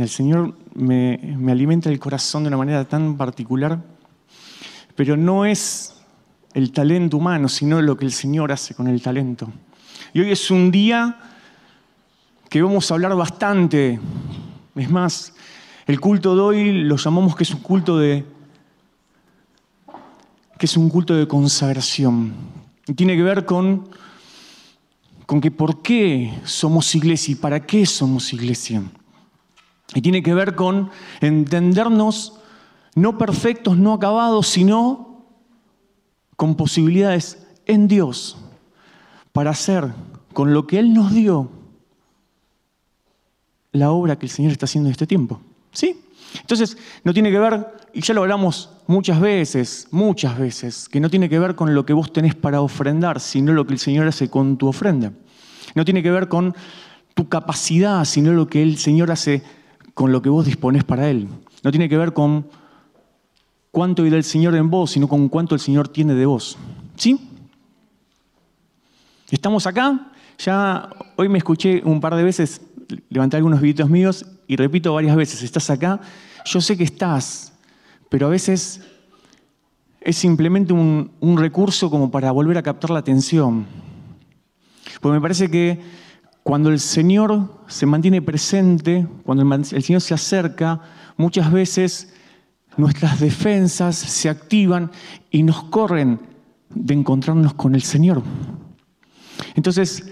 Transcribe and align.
el 0.00 0.08
Señor 0.08 0.56
me, 0.74 1.18
me 1.38 1.52
alimenta 1.52 1.88
el 1.88 1.98
corazón 1.98 2.44
de 2.44 2.48
una 2.48 2.56
manera 2.56 2.84
tan 2.84 3.16
particular, 3.16 3.82
pero 4.94 5.16
no 5.16 5.44
es 5.44 5.94
el 6.54 6.72
talento 6.72 7.16
humano, 7.16 7.48
sino 7.48 7.80
lo 7.80 7.96
que 7.96 8.04
el 8.04 8.12
Señor 8.12 8.52
hace 8.52 8.74
con 8.74 8.88
el 8.88 9.00
talento. 9.00 9.50
Y 10.12 10.20
hoy 10.20 10.32
es 10.32 10.50
un 10.50 10.70
día 10.70 11.18
que 12.48 12.62
vamos 12.62 12.90
a 12.90 12.94
hablar 12.94 13.14
bastante. 13.14 14.00
Es 14.74 14.90
más, 14.90 15.32
el 15.86 16.00
culto 16.00 16.34
de 16.34 16.40
hoy 16.40 16.72
lo 16.82 16.96
llamamos 16.96 17.36
que 17.36 17.44
es 17.44 17.54
un 17.54 17.60
culto 17.60 17.98
de 17.98 18.24
que 20.58 20.66
es 20.66 20.76
un 20.76 20.90
culto 20.90 21.14
de 21.14 21.26
consagración. 21.26 22.34
Y 22.86 22.92
tiene 22.92 23.16
que 23.16 23.22
ver 23.22 23.46
con, 23.46 23.88
con 25.24 25.40
que 25.40 25.50
por 25.50 25.80
qué 25.80 26.34
somos 26.44 26.94
iglesia 26.94 27.32
y 27.32 27.34
para 27.36 27.64
qué 27.64 27.86
somos 27.86 28.30
iglesia. 28.34 28.82
Y 29.94 30.02
tiene 30.02 30.22
que 30.22 30.34
ver 30.34 30.54
con 30.54 30.90
entendernos 31.20 32.38
no 32.94 33.18
perfectos, 33.18 33.76
no 33.76 33.92
acabados, 33.92 34.46
sino 34.46 35.24
con 36.36 36.54
posibilidades 36.54 37.46
en 37.66 37.88
Dios 37.88 38.38
para 39.32 39.50
hacer 39.50 39.92
con 40.32 40.54
lo 40.54 40.66
que 40.66 40.78
Él 40.78 40.92
nos 40.94 41.12
dio 41.12 41.50
la 43.72 43.90
obra 43.90 44.18
que 44.18 44.26
el 44.26 44.30
Señor 44.30 44.52
está 44.52 44.66
haciendo 44.66 44.88
en 44.88 44.92
este 44.92 45.06
tiempo. 45.06 45.40
¿Sí? 45.72 46.00
Entonces, 46.40 46.76
no 47.04 47.12
tiene 47.12 47.30
que 47.30 47.38
ver, 47.38 47.66
y 47.92 48.00
ya 48.00 48.14
lo 48.14 48.22
hablamos 48.22 48.70
muchas 48.86 49.20
veces, 49.20 49.88
muchas 49.90 50.38
veces, 50.38 50.88
que 50.88 51.00
no 51.00 51.10
tiene 51.10 51.28
que 51.28 51.38
ver 51.38 51.54
con 51.54 51.74
lo 51.74 51.84
que 51.84 51.92
vos 51.92 52.12
tenés 52.12 52.34
para 52.34 52.60
ofrendar, 52.60 53.20
sino 53.20 53.52
lo 53.52 53.66
que 53.66 53.74
el 53.74 53.78
Señor 53.78 54.06
hace 54.06 54.28
con 54.28 54.56
tu 54.56 54.68
ofrenda. 54.68 55.12
No 55.74 55.84
tiene 55.84 56.02
que 56.02 56.10
ver 56.10 56.28
con 56.28 56.54
tu 57.14 57.28
capacidad, 57.28 58.04
sino 58.04 58.32
lo 58.32 58.48
que 58.48 58.62
el 58.62 58.78
Señor 58.78 59.10
hace 59.10 59.42
con 60.00 60.12
lo 60.12 60.22
que 60.22 60.30
vos 60.30 60.46
disponés 60.46 60.82
para 60.82 61.10
Él. 61.10 61.28
No 61.62 61.70
tiene 61.70 61.86
que 61.86 61.98
ver 61.98 62.14
con 62.14 62.46
cuánto 63.70 64.02
hay 64.02 64.08
del 64.08 64.24
Señor 64.24 64.54
en 64.54 64.70
vos, 64.70 64.92
sino 64.92 65.06
con 65.06 65.28
cuánto 65.28 65.54
el 65.54 65.60
Señor 65.60 65.88
tiene 65.88 66.14
de 66.14 66.24
vos. 66.24 66.56
¿Sí? 66.96 67.28
Estamos 69.30 69.66
acá, 69.66 70.10
ya 70.38 70.88
hoy 71.16 71.28
me 71.28 71.36
escuché 71.36 71.82
un 71.84 72.00
par 72.00 72.14
de 72.14 72.22
veces, 72.22 72.62
levanté 73.10 73.36
algunos 73.36 73.60
videitos 73.60 73.90
míos 73.90 74.24
y 74.46 74.56
repito 74.56 74.94
varias 74.94 75.14
veces, 75.16 75.42
estás 75.42 75.68
acá, 75.68 76.00
yo 76.46 76.62
sé 76.62 76.78
que 76.78 76.84
estás, 76.84 77.52
pero 78.08 78.28
a 78.28 78.30
veces 78.30 78.80
es 80.00 80.16
simplemente 80.16 80.72
un, 80.72 81.10
un 81.20 81.36
recurso 81.36 81.90
como 81.90 82.10
para 82.10 82.30
volver 82.30 82.56
a 82.56 82.62
captar 82.62 82.88
la 82.88 83.00
atención. 83.00 83.66
Porque 85.02 85.14
me 85.16 85.20
parece 85.20 85.50
que 85.50 85.78
cuando 86.42 86.70
el 86.70 86.80
Señor 86.80 87.62
se 87.68 87.86
mantiene 87.86 88.22
presente, 88.22 89.06
cuando 89.24 89.54
el 89.54 89.82
Señor 89.82 90.00
se 90.00 90.14
acerca, 90.14 90.80
muchas 91.16 91.52
veces 91.52 92.14
nuestras 92.76 93.20
defensas 93.20 93.96
se 93.96 94.28
activan 94.28 94.90
y 95.30 95.42
nos 95.42 95.64
corren 95.64 96.20
de 96.70 96.94
encontrarnos 96.94 97.54
con 97.54 97.74
el 97.74 97.82
Señor. 97.82 98.22
Entonces, 99.54 100.10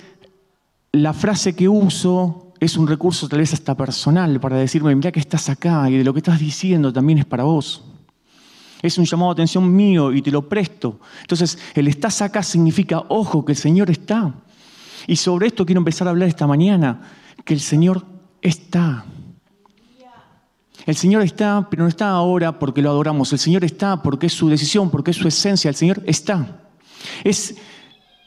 la 0.93 1.13
frase 1.13 1.55
que 1.55 1.69
uso 1.69 2.53
es 2.61 2.77
un 2.77 2.89
recurso 2.89 3.29
tal 3.29 3.39
vez 3.39 3.53
hasta 3.53 3.77
personal 3.77 4.41
para 4.41 4.57
decirme, 4.57 4.95
mira 4.95 5.13
que 5.13 5.21
estás 5.21 5.49
acá 5.49 5.89
y 5.89 5.97
de 5.97 6.05
lo 6.05 6.13
que 6.13 6.19
estás 6.19 6.41
diciendo 6.41 6.93
también 6.93 7.19
es 7.19 7.25
para 7.25 7.45
vos. 7.45 7.85
Es 8.83 8.99
un 8.99 9.05
llamado 9.05 9.35
de 9.35 9.41
atención 9.41 9.75
mío 9.75 10.13
y 10.13 10.23
te 10.23 10.31
lo 10.31 10.49
presto. 10.49 11.01
Entonces, 11.23 11.59
el 11.75 11.89
estás 11.89 12.23
acá 12.23 12.43
significa, 12.43 13.05
ojo, 13.09 13.45
que 13.45 13.53
el 13.53 13.59
Señor 13.59 13.91
está. 13.91 14.35
Y 15.09 15.17
sobre 15.17 15.47
esto 15.47 15.65
quiero 15.65 15.81
empezar 15.81 16.07
a 16.07 16.11
hablar 16.11 16.29
esta 16.29 16.47
mañana, 16.47 17.01
que 17.43 17.55
el 17.55 17.61
Señor 17.61 18.05
está. 18.43 19.07
El 20.85 20.97
Señor 20.97 21.23
está, 21.23 21.67
pero 21.71 21.83
no 21.83 21.89
está 21.89 22.11
ahora 22.11 22.59
porque 22.59 22.83
lo 22.83 22.91
adoramos. 22.91 23.33
El 23.33 23.39
Señor 23.39 23.65
está 23.65 24.03
porque 24.03 24.27
es 24.27 24.35
su 24.35 24.51
decisión, 24.51 24.91
porque 24.91 25.13
es 25.13 25.17
su 25.17 25.27
esencia. 25.27 25.71
El 25.71 25.75
Señor 25.75 26.03
está. 26.05 26.61
Es 27.25 27.57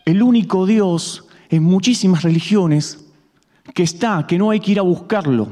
el 0.05 0.23
único 0.23 0.65
Dios 0.65 1.25
en 1.49 1.61
muchísimas 1.61 2.23
religiones 2.23 3.05
que 3.75 3.83
está, 3.83 4.25
que 4.25 4.39
no 4.39 4.49
hay 4.49 4.59
que 4.59 4.71
ir 4.71 4.79
a 4.79 4.83
buscarlo. 4.83 5.49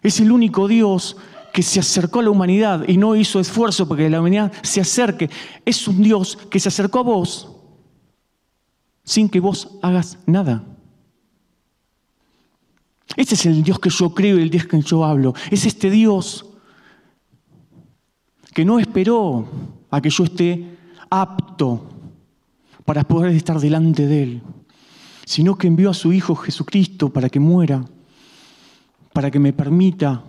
Es 0.00 0.20
el 0.20 0.30
único 0.30 0.68
Dios 0.68 1.16
que 1.52 1.64
se 1.64 1.80
acercó 1.80 2.20
a 2.20 2.22
la 2.22 2.30
humanidad 2.30 2.84
y 2.86 2.98
no 2.98 3.16
hizo 3.16 3.40
esfuerzo 3.40 3.88
para 3.88 4.04
que 4.04 4.10
la 4.10 4.20
humanidad 4.20 4.52
se 4.62 4.80
acerque. 4.80 5.28
Es 5.64 5.88
un 5.88 6.02
Dios 6.02 6.38
que 6.48 6.60
se 6.60 6.68
acercó 6.68 7.00
a 7.00 7.02
vos 7.02 7.55
sin 9.06 9.30
que 9.30 9.40
vos 9.40 9.70
hagas 9.80 10.18
nada. 10.26 10.64
Este 13.16 13.36
es 13.36 13.46
el 13.46 13.62
Dios 13.62 13.78
que 13.78 13.88
yo 13.88 14.12
creo 14.12 14.38
y 14.38 14.42
el 14.42 14.50
Dios 14.50 14.66
que 14.66 14.82
yo 14.82 15.04
hablo. 15.04 15.32
Es 15.50 15.64
este 15.64 15.90
Dios 15.90 16.44
que 18.52 18.64
no 18.64 18.78
esperó 18.78 19.48
a 19.90 20.00
que 20.00 20.10
yo 20.10 20.24
esté 20.24 20.76
apto 21.08 21.88
para 22.84 23.04
poder 23.04 23.34
estar 23.34 23.60
delante 23.60 24.06
de 24.06 24.22
Él, 24.22 24.42
sino 25.24 25.56
que 25.56 25.68
envió 25.68 25.90
a 25.90 25.94
su 25.94 26.12
Hijo 26.12 26.34
Jesucristo 26.34 27.08
para 27.10 27.28
que 27.28 27.40
muera, 27.40 27.84
para 29.12 29.30
que 29.30 29.38
me 29.38 29.52
permita 29.52 30.24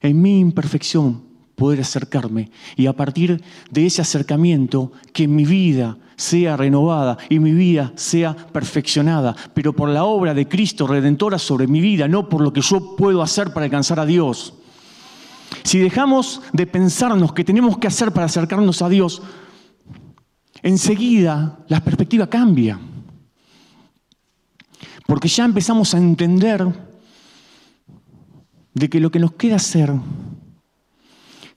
en 0.00 0.22
mi 0.22 0.38
imperfección 0.38 1.27
poder 1.58 1.80
acercarme 1.80 2.50
y 2.76 2.86
a 2.86 2.94
partir 2.94 3.42
de 3.70 3.84
ese 3.84 4.00
acercamiento 4.00 4.92
que 5.12 5.26
mi 5.26 5.44
vida 5.44 5.98
sea 6.16 6.56
renovada 6.56 7.18
y 7.28 7.38
mi 7.40 7.52
vida 7.52 7.92
sea 7.96 8.34
perfeccionada, 8.34 9.36
pero 9.52 9.72
por 9.72 9.88
la 9.88 10.04
obra 10.04 10.34
de 10.34 10.48
Cristo 10.48 10.86
redentora 10.86 11.38
sobre 11.38 11.66
mi 11.66 11.80
vida, 11.80 12.08
no 12.08 12.28
por 12.28 12.40
lo 12.40 12.52
que 12.52 12.60
yo 12.62 12.96
puedo 12.96 13.22
hacer 13.22 13.52
para 13.52 13.64
alcanzar 13.64 13.98
a 14.00 14.06
Dios. 14.06 14.54
Si 15.64 15.78
dejamos 15.78 16.40
de 16.52 16.66
pensarnos 16.66 17.32
que 17.32 17.44
tenemos 17.44 17.76
que 17.78 17.88
hacer 17.88 18.12
para 18.12 18.26
acercarnos 18.26 18.80
a 18.80 18.88
Dios, 18.88 19.20
enseguida 20.62 21.58
la 21.68 21.80
perspectiva 21.80 22.28
cambia. 22.28 22.78
Porque 25.06 25.28
ya 25.28 25.44
empezamos 25.44 25.94
a 25.94 25.98
entender 25.98 26.66
de 28.74 28.88
que 28.88 29.00
lo 29.00 29.10
que 29.10 29.18
nos 29.18 29.32
queda 29.32 29.56
hacer 29.56 29.92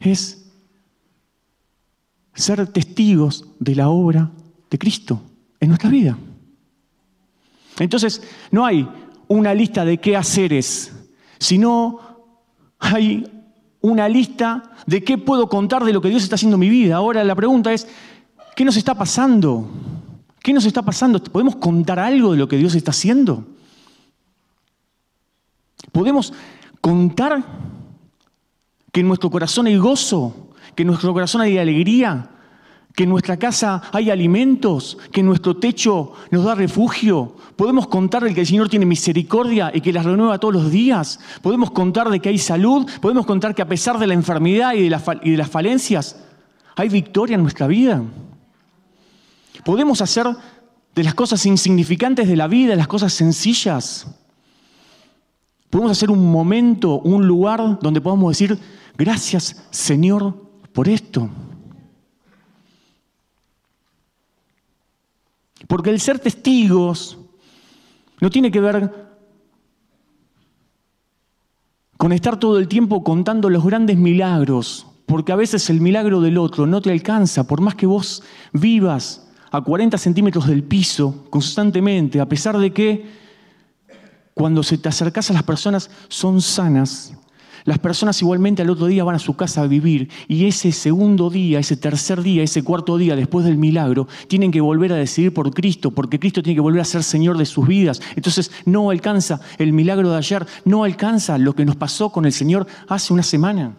es 0.01 0.51
ser 2.33 2.67
testigos 2.67 3.45
de 3.59 3.75
la 3.75 3.89
obra 3.89 4.31
de 4.69 4.79
Cristo 4.79 5.21
en 5.59 5.69
nuestra 5.69 5.89
vida. 5.89 6.17
Entonces, 7.79 8.21
no 8.51 8.65
hay 8.65 8.87
una 9.27 9.53
lista 9.53 9.85
de 9.85 9.97
qué 9.99 10.17
haceres, 10.17 10.93
sino 11.39 11.99
hay 12.79 13.25
una 13.81 14.09
lista 14.09 14.71
de 14.85 15.03
qué 15.03 15.17
puedo 15.17 15.49
contar 15.49 15.83
de 15.83 15.93
lo 15.93 16.01
que 16.01 16.09
Dios 16.09 16.23
está 16.23 16.35
haciendo 16.35 16.55
en 16.55 16.61
mi 16.61 16.69
vida. 16.69 16.95
Ahora 16.95 17.23
la 17.23 17.35
pregunta 17.35 17.71
es, 17.73 17.87
¿qué 18.55 18.65
nos 18.65 18.77
está 18.77 18.95
pasando? 18.95 19.69
¿Qué 20.41 20.53
nos 20.53 20.65
está 20.65 20.81
pasando? 20.81 21.21
¿Podemos 21.23 21.55
contar 21.57 21.99
algo 21.99 22.31
de 22.31 22.37
lo 22.37 22.47
que 22.47 22.57
Dios 22.57 22.75
está 22.75 22.91
haciendo? 22.91 23.45
¿Podemos 25.91 26.33
contar 26.79 27.43
que 28.91 28.99
en 29.01 29.07
nuestro 29.07 29.29
corazón 29.29 29.67
hay 29.67 29.77
gozo, 29.77 30.49
que 30.75 30.83
en 30.83 30.87
nuestro 30.87 31.13
corazón 31.13 31.41
hay 31.41 31.57
alegría, 31.57 32.29
que 32.95 33.03
en 33.03 33.09
nuestra 33.09 33.37
casa 33.37 33.81
hay 33.93 34.09
alimentos, 34.09 34.97
que 35.11 35.21
en 35.21 35.27
nuestro 35.27 35.55
techo 35.55 36.13
nos 36.29 36.43
da 36.43 36.55
refugio. 36.55 37.35
Podemos 37.55 37.87
contar 37.87 38.23
de 38.23 38.33
que 38.33 38.41
el 38.41 38.47
Señor 38.47 38.69
tiene 38.69 38.85
misericordia 38.85 39.71
y 39.73 39.81
que 39.81 39.93
las 39.93 40.05
renueva 40.05 40.39
todos 40.39 40.53
los 40.53 40.71
días. 40.71 41.19
Podemos 41.41 41.71
contar 41.71 42.09
de 42.09 42.19
que 42.19 42.29
hay 42.29 42.37
salud. 42.37 42.89
Podemos 43.01 43.25
contar 43.25 43.55
que 43.55 43.61
a 43.61 43.67
pesar 43.67 43.97
de 43.97 44.07
la 44.07 44.13
enfermedad 44.13 44.73
y 44.73 44.89
de, 44.89 45.19
y 45.23 45.31
de 45.31 45.37
las 45.37 45.49
falencias, 45.49 46.17
hay 46.75 46.89
victoria 46.89 47.35
en 47.35 47.43
nuestra 47.43 47.67
vida. 47.67 48.03
Podemos 49.63 50.01
hacer 50.01 50.27
de 50.95 51.03
las 51.03 51.13
cosas 51.13 51.45
insignificantes 51.45 52.27
de 52.27 52.35
la 52.35 52.47
vida, 52.47 52.75
las 52.75 52.87
cosas 52.87 53.13
sencillas. 53.13 54.07
Podemos 55.69 55.91
hacer 55.91 56.11
un 56.11 56.29
momento, 56.29 56.99
un 56.99 57.25
lugar 57.25 57.79
donde 57.81 58.01
podamos 58.01 58.31
decir, 58.31 58.59
gracias 59.03 59.67
Señor 59.71 60.49
por 60.73 60.87
esto. 60.87 61.29
Porque 65.67 65.89
el 65.89 65.99
ser 65.99 66.19
testigos 66.19 67.17
no 68.19 68.29
tiene 68.29 68.51
que 68.51 68.59
ver 68.59 69.11
con 71.97 72.11
estar 72.11 72.39
todo 72.39 72.57
el 72.57 72.67
tiempo 72.67 73.03
contando 73.03 73.49
los 73.49 73.63
grandes 73.63 73.97
milagros, 73.97 74.87
porque 75.05 75.31
a 75.31 75.35
veces 75.35 75.69
el 75.69 75.81
milagro 75.81 76.19
del 76.19 76.37
otro 76.37 76.65
no 76.65 76.81
te 76.81 76.91
alcanza, 76.91 77.45
por 77.45 77.61
más 77.61 77.75
que 77.75 77.85
vos 77.85 78.23
vivas 78.53 79.27
a 79.51 79.61
40 79.61 79.97
centímetros 79.97 80.47
del 80.47 80.63
piso 80.63 81.25
constantemente, 81.29 82.19
a 82.19 82.27
pesar 82.27 82.57
de 82.57 82.73
que 82.73 83.05
cuando 84.33 84.63
se 84.63 84.77
te 84.77 84.89
acercas 84.89 85.29
a 85.29 85.33
las 85.33 85.43
personas 85.43 85.91
son 86.07 86.41
sanas, 86.41 87.13
Las 87.63 87.79
personas 87.79 88.21
igualmente 88.21 88.61
al 88.61 88.69
otro 88.69 88.87
día 88.87 89.03
van 89.03 89.15
a 89.15 89.19
su 89.19 89.35
casa 89.35 89.61
a 89.61 89.67
vivir 89.67 90.09
y 90.27 90.45
ese 90.45 90.71
segundo 90.71 91.29
día, 91.29 91.59
ese 91.59 91.77
tercer 91.77 92.21
día, 92.23 92.43
ese 92.43 92.63
cuarto 92.63 92.97
día 92.97 93.15
después 93.15 93.45
del 93.45 93.57
milagro, 93.57 94.07
tienen 94.27 94.51
que 94.51 94.61
volver 94.61 94.93
a 94.93 94.95
decidir 94.95 95.33
por 95.33 95.53
Cristo, 95.53 95.91
porque 95.91 96.19
Cristo 96.19 96.41
tiene 96.41 96.55
que 96.55 96.61
volver 96.61 96.81
a 96.81 96.85
ser 96.85 97.03
Señor 97.03 97.37
de 97.37 97.45
sus 97.45 97.67
vidas. 97.67 98.01
Entonces 98.15 98.51
no 98.65 98.89
alcanza 98.89 99.41
el 99.57 99.73
milagro 99.73 100.11
de 100.11 100.17
ayer, 100.17 100.45
no 100.65 100.83
alcanza 100.83 101.37
lo 101.37 101.53
que 101.53 101.65
nos 101.65 101.75
pasó 101.75 102.09
con 102.11 102.25
el 102.25 102.33
Señor 102.33 102.65
hace 102.87 103.13
una 103.13 103.23
semana. 103.23 103.75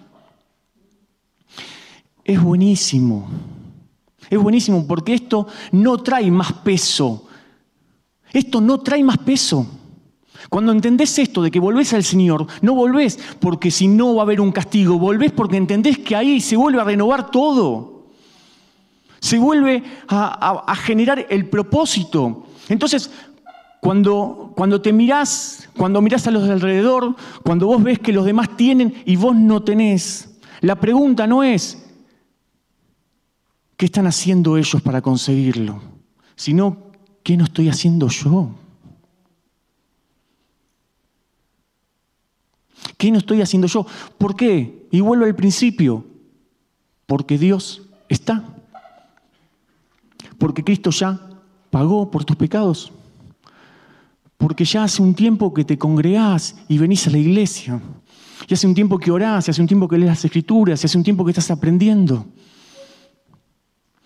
Es 2.25 2.41
buenísimo, 2.41 3.29
es 4.31 4.39
buenísimo 4.39 4.87
porque 4.87 5.15
esto 5.15 5.49
no 5.73 5.99
trae 5.99 6.31
más 6.31 6.53
peso, 6.53 7.27
esto 8.33 8.61
no 8.61 8.79
trae 8.79 9.03
más 9.03 9.19
peso. 9.19 9.67
Cuando 10.49 10.73
entendés 10.73 11.19
esto 11.19 11.43
de 11.43 11.51
que 11.51 11.61
volvés 11.61 11.93
al 11.93 12.05
Señor, 12.05 12.47
no 12.61 12.75
volvés 12.75 13.19
porque 13.41 13.71
si 13.71 13.89
no 13.89 14.15
va 14.15 14.23
a 14.23 14.25
haber 14.25 14.41
un 14.41 14.53
castigo, 14.53 14.99
volvés 14.99 15.33
porque 15.33 15.57
entendés 15.57 15.99
que 15.99 16.17
ahí 16.17 16.41
se 16.41 16.57
vuelve 16.57 16.81
a 16.81 16.85
renovar 16.85 17.31
todo. 17.31 18.03
Se 19.21 19.39
vuelve 19.39 19.83
a, 20.09 20.75
generar 20.77 21.27
el 21.31 21.49
propósito. 21.49 22.47
Entonces, 22.69 23.11
cuando, 23.81 24.53
cuando 24.57 24.81
te 24.81 24.93
mirás, 24.93 25.69
cuando 25.77 26.01
mirás 26.01 26.27
a 26.27 26.33
los 26.33 26.45
de 26.45 26.53
alrededor, 26.53 27.15
cuando 27.45 27.67
vos 27.67 27.83
ves 27.83 27.99
que 27.99 28.13
los 28.13 28.25
demás 28.25 28.57
tienen 28.57 28.95
y 29.07 29.17
vos 29.17 29.37
no 29.37 29.63
tenés, 29.63 30.39
la 30.61 30.77
pregunta 30.77 31.27
no 31.27 31.43
es, 31.43 31.85
¿qué 33.77 33.87
están 33.87 34.07
haciendo 34.07 34.57
ellos 34.57 34.81
para 34.83 35.01
conseguirlo? 35.01 35.81
Sino, 36.37 36.79
¿qué 37.23 37.37
no 37.37 37.45
estoy 37.45 37.69
haciendo 37.69 38.09
yo? 38.09 38.51
¿Qué 42.97 43.11
no 43.11 43.19
estoy 43.19 43.43
haciendo 43.43 43.67
yo? 43.67 43.87
¿Por 44.19 44.37
qué? 44.37 44.87
Y 44.91 45.01
vuelvo 45.01 45.25
al 45.25 45.35
principio. 45.35 46.05
Porque 47.07 47.39
Dios 47.39 47.83
está. 48.09 48.45
Porque 50.39 50.65
Cristo 50.65 50.91
ya 50.91 51.21
pagó 51.71 52.11
por 52.11 52.25
tus 52.25 52.37
pecados. 52.37 52.93
Porque 54.37 54.65
ya 54.65 54.85
hace 54.85 55.03
un 55.03 55.15
tiempo 55.15 55.53
que 55.55 55.65
te 55.65 55.79
congregás 55.79 56.57
y 56.69 56.79
venís 56.79 57.07
a 57.07 57.11
la 57.11 57.19
iglesia. 57.19 57.81
Y 58.49 58.55
hace 58.55 58.67
un 58.67 58.75
tiempo 58.75 58.99
que 58.99 59.11
orás, 59.11 59.47
y 59.47 59.51
hace 59.51 59.61
un 59.61 59.69
tiempo 59.69 59.87
que 59.87 59.97
lees 59.97 60.11
las 60.11 60.25
escrituras, 60.25 60.83
y 60.83 60.87
hace 60.87 60.99
un 60.99 61.05
tiempo 61.05 61.25
que 61.25 61.31
estás 61.31 61.51
aprendiendo. 61.51 62.27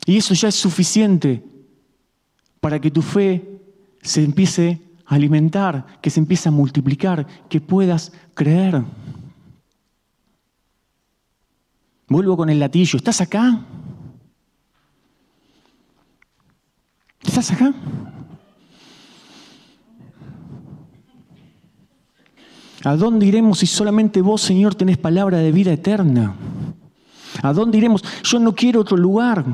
Y 0.05 0.17
eso 0.19 0.35
ya 0.35 0.49
es 0.49 0.55
suficiente 0.55 1.43
para 2.61 2.81
que 2.81 2.91
tu 2.91 3.03
fe 3.03 3.61
se 4.03 4.23
empiece 4.23 4.81
alimentar, 5.07 5.87
que 6.01 6.11
se 6.11 6.21
empiece 6.21 6.49
a 6.49 6.53
multiplicar, 6.53 7.27
que 7.49 7.61
puedas 7.61 8.13
creer. 8.35 8.83
Vuelvo 12.09 12.37
con 12.37 12.51
el 12.51 12.61
latillo. 12.61 12.97
¿Estás 12.97 13.21
acá? 13.21 13.61
¿Estás 17.23 17.51
acá? 17.53 17.73
¿A 22.85 22.95
dónde 22.95 23.27
iremos 23.27 23.59
si 23.59 23.67
solamente 23.67 24.23
vos, 24.23 24.43
Señor, 24.43 24.77
tenés 24.77 24.97
palabra 24.97 25.39
de 25.39 25.51
vida 25.51 25.73
eterna? 25.73 26.37
¿A 27.43 27.53
dónde 27.53 27.79
iremos? 27.79 28.05
Yo 28.23 28.39
no 28.39 28.55
quiero 28.55 28.81
otro 28.81 28.97
lugar. 28.97 29.45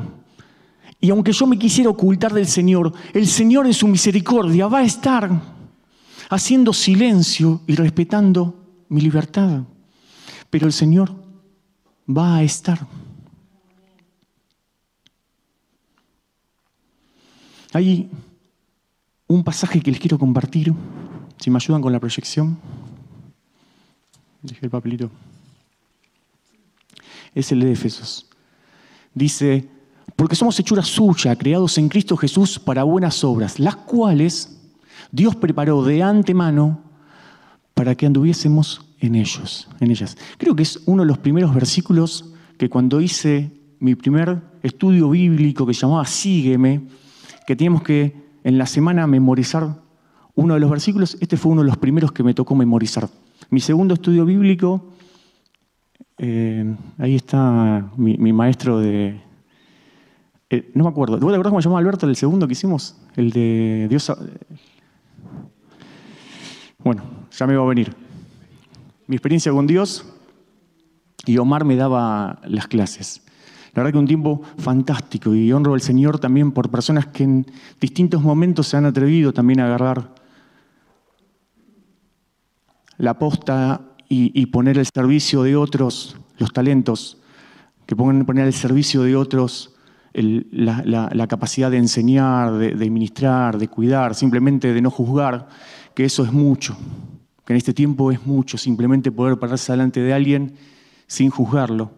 Y 1.03 1.09
aunque 1.09 1.33
yo 1.33 1.45
me 1.45 1.59
quisiera 1.59 1.89
ocultar 1.89 2.31
del 2.31 2.47
Señor, 2.47 2.93
el 3.13 3.27
Señor 3.27 3.65
en 3.65 3.73
su 3.73 3.89
misericordia 3.89 4.67
va 4.67 4.79
a 4.79 4.83
estar 4.85 5.29
haciendo 6.29 6.71
silencio 6.71 7.59
y 7.67 7.75
respetando 7.75 8.85
mi 8.87 9.01
libertad. 9.01 9.63
Pero 10.49 10.65
el 10.65 10.71
Señor 10.71 11.13
va 12.07 12.37
a 12.37 12.43
estar. 12.43 12.87
Hay 17.73 18.09
un 19.27 19.43
pasaje 19.43 19.81
que 19.81 19.91
les 19.91 19.99
quiero 19.99 20.17
compartir, 20.17 20.73
si 21.37 21.49
me 21.49 21.57
ayudan 21.57 21.81
con 21.81 21.91
la 21.91 21.99
proyección. 21.99 22.57
Dejé 24.41 24.67
el 24.67 24.71
papelito. 24.71 25.11
Es 27.35 27.51
el 27.51 27.59
de 27.59 27.73
Efesos. 27.73 28.29
Dice, 29.13 29.67
porque 30.15 30.35
somos 30.35 30.59
hechura 30.59 30.83
suya, 30.83 31.35
creados 31.35 31.77
en 31.77 31.89
Cristo 31.89 32.15
Jesús 32.17 32.59
para 32.59 32.83
buenas 32.83 33.23
obras, 33.23 33.59
las 33.59 33.75
cuales 33.75 34.59
Dios 35.11 35.35
preparó 35.35 35.83
de 35.83 36.03
antemano 36.03 36.81
para 37.73 37.95
que 37.95 38.05
anduviésemos 38.05 38.85
en 38.99 39.15
ellos, 39.15 39.67
en 39.79 39.91
ellas. 39.91 40.17
Creo 40.37 40.55
que 40.55 40.63
es 40.63 40.81
uno 40.85 41.03
de 41.03 41.07
los 41.07 41.17
primeros 41.17 41.53
versículos 41.53 42.33
que 42.57 42.69
cuando 42.69 43.01
hice 43.01 43.51
mi 43.79 43.95
primer 43.95 44.41
estudio 44.61 45.09
bíblico 45.09 45.65
que 45.65 45.73
llamaba 45.73 46.05
Sígueme, 46.05 46.81
que 47.45 47.55
teníamos 47.55 47.83
que 47.83 48.15
en 48.43 48.57
la 48.57 48.65
semana 48.65 49.07
memorizar 49.07 49.81
uno 50.35 50.53
de 50.53 50.59
los 50.59 50.69
versículos, 50.69 51.17
este 51.19 51.37
fue 51.37 51.51
uno 51.51 51.61
de 51.61 51.67
los 51.67 51.77
primeros 51.77 52.11
que 52.11 52.23
me 52.23 52.33
tocó 52.33 52.55
memorizar. 52.55 53.09
Mi 53.49 53.59
segundo 53.59 53.95
estudio 53.95 54.25
bíblico, 54.25 54.93
eh, 56.17 56.75
ahí 56.97 57.15
está 57.15 57.91
mi 57.97 58.33
maestro 58.33 58.79
de, 58.79 59.21
eh, 60.53 60.71
no 60.75 60.83
me 60.83 60.89
acuerdo. 60.91 61.17
¿Vos 61.17 61.31
te 61.31 61.35
acordás 61.35 61.49
cómo 61.49 61.61
se 61.61 61.65
llamaba 61.65 61.79
Alberto 61.79 62.07
el 62.07 62.15
segundo 62.15 62.47
que 62.47 62.53
hicimos? 62.53 62.95
El 63.15 63.31
de 63.31 63.87
Dios. 63.89 64.11
Bueno, 66.83 67.03
ya 67.31 67.47
me 67.47 67.55
va 67.55 67.63
a 67.63 67.67
venir. 67.67 67.95
Mi 69.07 69.15
experiencia 69.15 69.51
con 69.51 69.65
Dios 69.65 70.05
y 71.25 71.37
Omar 71.39 71.65
me 71.65 71.75
daba 71.75 72.39
las 72.45 72.67
clases. 72.67 73.23
La 73.73 73.81
verdad 73.81 73.93
que 73.93 73.97
un 73.97 74.07
tiempo 74.07 74.43
fantástico 74.59 75.33
y 75.33 75.51
honro 75.51 75.73
al 75.73 75.81
Señor 75.81 76.19
también 76.19 76.51
por 76.51 76.69
personas 76.69 77.07
que 77.07 77.23
en 77.23 77.47
distintos 77.81 78.21
momentos 78.21 78.67
se 78.67 78.77
han 78.77 78.85
atrevido 78.85 79.33
también 79.33 79.59
a 79.59 79.65
agarrar 79.65 80.13
la 82.97 83.17
posta 83.17 83.81
y, 84.07 84.45
poner 84.45 84.77
al 84.77 84.85
servicio 84.85 85.41
de 85.41 85.55
otros 85.55 86.15
los 86.37 86.53
talentos, 86.53 87.17
que 87.87 87.95
pongan 87.95 88.25
poner 88.25 88.45
al 88.45 88.53
servicio 88.53 89.01
de 89.01 89.15
otros 89.15 89.72
la, 90.13 91.27
capacidad 91.27 91.71
de 91.71 91.77
enseñar, 91.77 92.53
de, 92.53 92.75
de 92.75 92.89
ministrar, 92.89 93.57
de 93.57 93.67
cuidar, 93.67 94.15
simplemente 94.15 94.73
de 94.73 94.81
no 94.81 94.91
juzgar, 94.91 95.47
que 95.95 96.05
eso 96.05 96.23
es 96.23 96.31
mucho, 96.31 96.77
que 97.45 97.53
en 97.53 97.57
este 97.57 97.73
tiempo 97.73 98.11
es 98.11 98.25
mucho, 98.25 98.57
simplemente 98.57 99.11
poder 99.11 99.37
pararse 99.37 99.71
delante 99.71 100.01
de 100.01 100.13
alguien 100.13 100.55
sin 101.07 101.29
juzgarlo. 101.29 101.91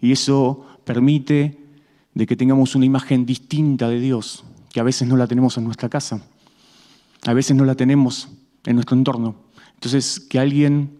Y 0.00 0.12
eso 0.12 0.66
permite 0.84 1.58
de 2.14 2.26
que 2.26 2.36
tengamos 2.36 2.74
una 2.74 2.84
imagen 2.84 3.26
distinta 3.26 3.88
de 3.88 4.00
Dios, 4.00 4.44
que 4.72 4.80
a 4.80 4.84
veces 4.84 5.08
no 5.08 5.16
la 5.16 5.26
tenemos 5.26 5.56
en 5.56 5.64
nuestra 5.64 5.88
casa, 5.88 6.22
a 7.26 7.32
veces 7.32 7.56
no 7.56 7.64
la 7.64 7.74
tenemos 7.74 8.28
en 8.66 8.76
nuestro 8.76 8.96
entorno. 8.96 9.36
Entonces, 9.74 10.20
que 10.20 10.38
alguien 10.38 10.98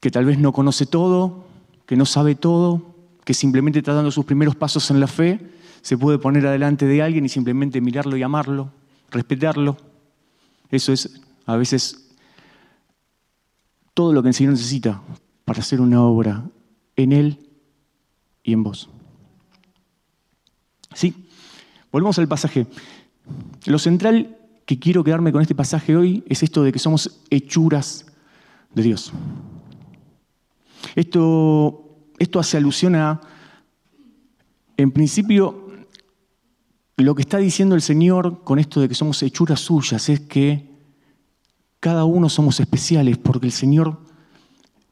que 0.00 0.10
tal 0.10 0.24
vez 0.24 0.38
no 0.38 0.52
conoce 0.52 0.86
todo, 0.86 1.44
que 1.86 1.96
no 1.96 2.04
sabe 2.04 2.34
todo, 2.34 2.95
que 3.26 3.34
simplemente 3.34 3.80
está 3.80 3.92
dando 3.92 4.12
sus 4.12 4.24
primeros 4.24 4.54
pasos 4.54 4.88
en 4.92 5.00
la 5.00 5.08
fe, 5.08 5.40
se 5.82 5.98
puede 5.98 6.16
poner 6.16 6.46
adelante 6.46 6.86
de 6.86 7.02
alguien 7.02 7.24
y 7.24 7.28
simplemente 7.28 7.80
mirarlo 7.80 8.16
y 8.16 8.22
amarlo, 8.22 8.70
respetarlo. 9.10 9.76
Eso 10.70 10.92
es 10.92 11.20
a 11.44 11.56
veces 11.56 12.08
todo 13.94 14.12
lo 14.12 14.22
que 14.22 14.28
el 14.28 14.34
Señor 14.34 14.52
necesita 14.52 15.02
para 15.44 15.58
hacer 15.58 15.80
una 15.80 16.04
obra 16.04 16.44
en 16.94 17.10
Él 17.10 17.50
y 18.44 18.52
en 18.52 18.62
vos. 18.62 18.88
Sí, 20.94 21.28
volvemos 21.90 22.16
al 22.20 22.28
pasaje. 22.28 22.68
Lo 23.64 23.80
central 23.80 24.38
que 24.66 24.78
quiero 24.78 25.02
quedarme 25.02 25.32
con 25.32 25.42
este 25.42 25.56
pasaje 25.56 25.96
hoy 25.96 26.22
es 26.28 26.44
esto 26.44 26.62
de 26.62 26.70
que 26.70 26.78
somos 26.78 27.22
hechuras 27.28 28.06
de 28.72 28.84
Dios. 28.84 29.12
Esto 30.94 31.85
esto 32.18 32.38
hace 32.38 32.56
alusión 32.56 32.94
a, 32.94 33.20
en 34.76 34.90
principio, 34.90 35.70
lo 36.96 37.14
que 37.14 37.22
está 37.22 37.38
diciendo 37.38 37.74
el 37.74 37.82
Señor 37.82 38.42
con 38.44 38.58
esto 38.58 38.80
de 38.80 38.88
que 38.88 38.94
somos 38.94 39.22
hechuras 39.22 39.60
suyas 39.60 40.08
es 40.08 40.20
que 40.20 40.70
cada 41.80 42.04
uno 42.04 42.28
somos 42.28 42.58
especiales 42.60 43.18
porque 43.18 43.46
el 43.46 43.52
Señor 43.52 44.00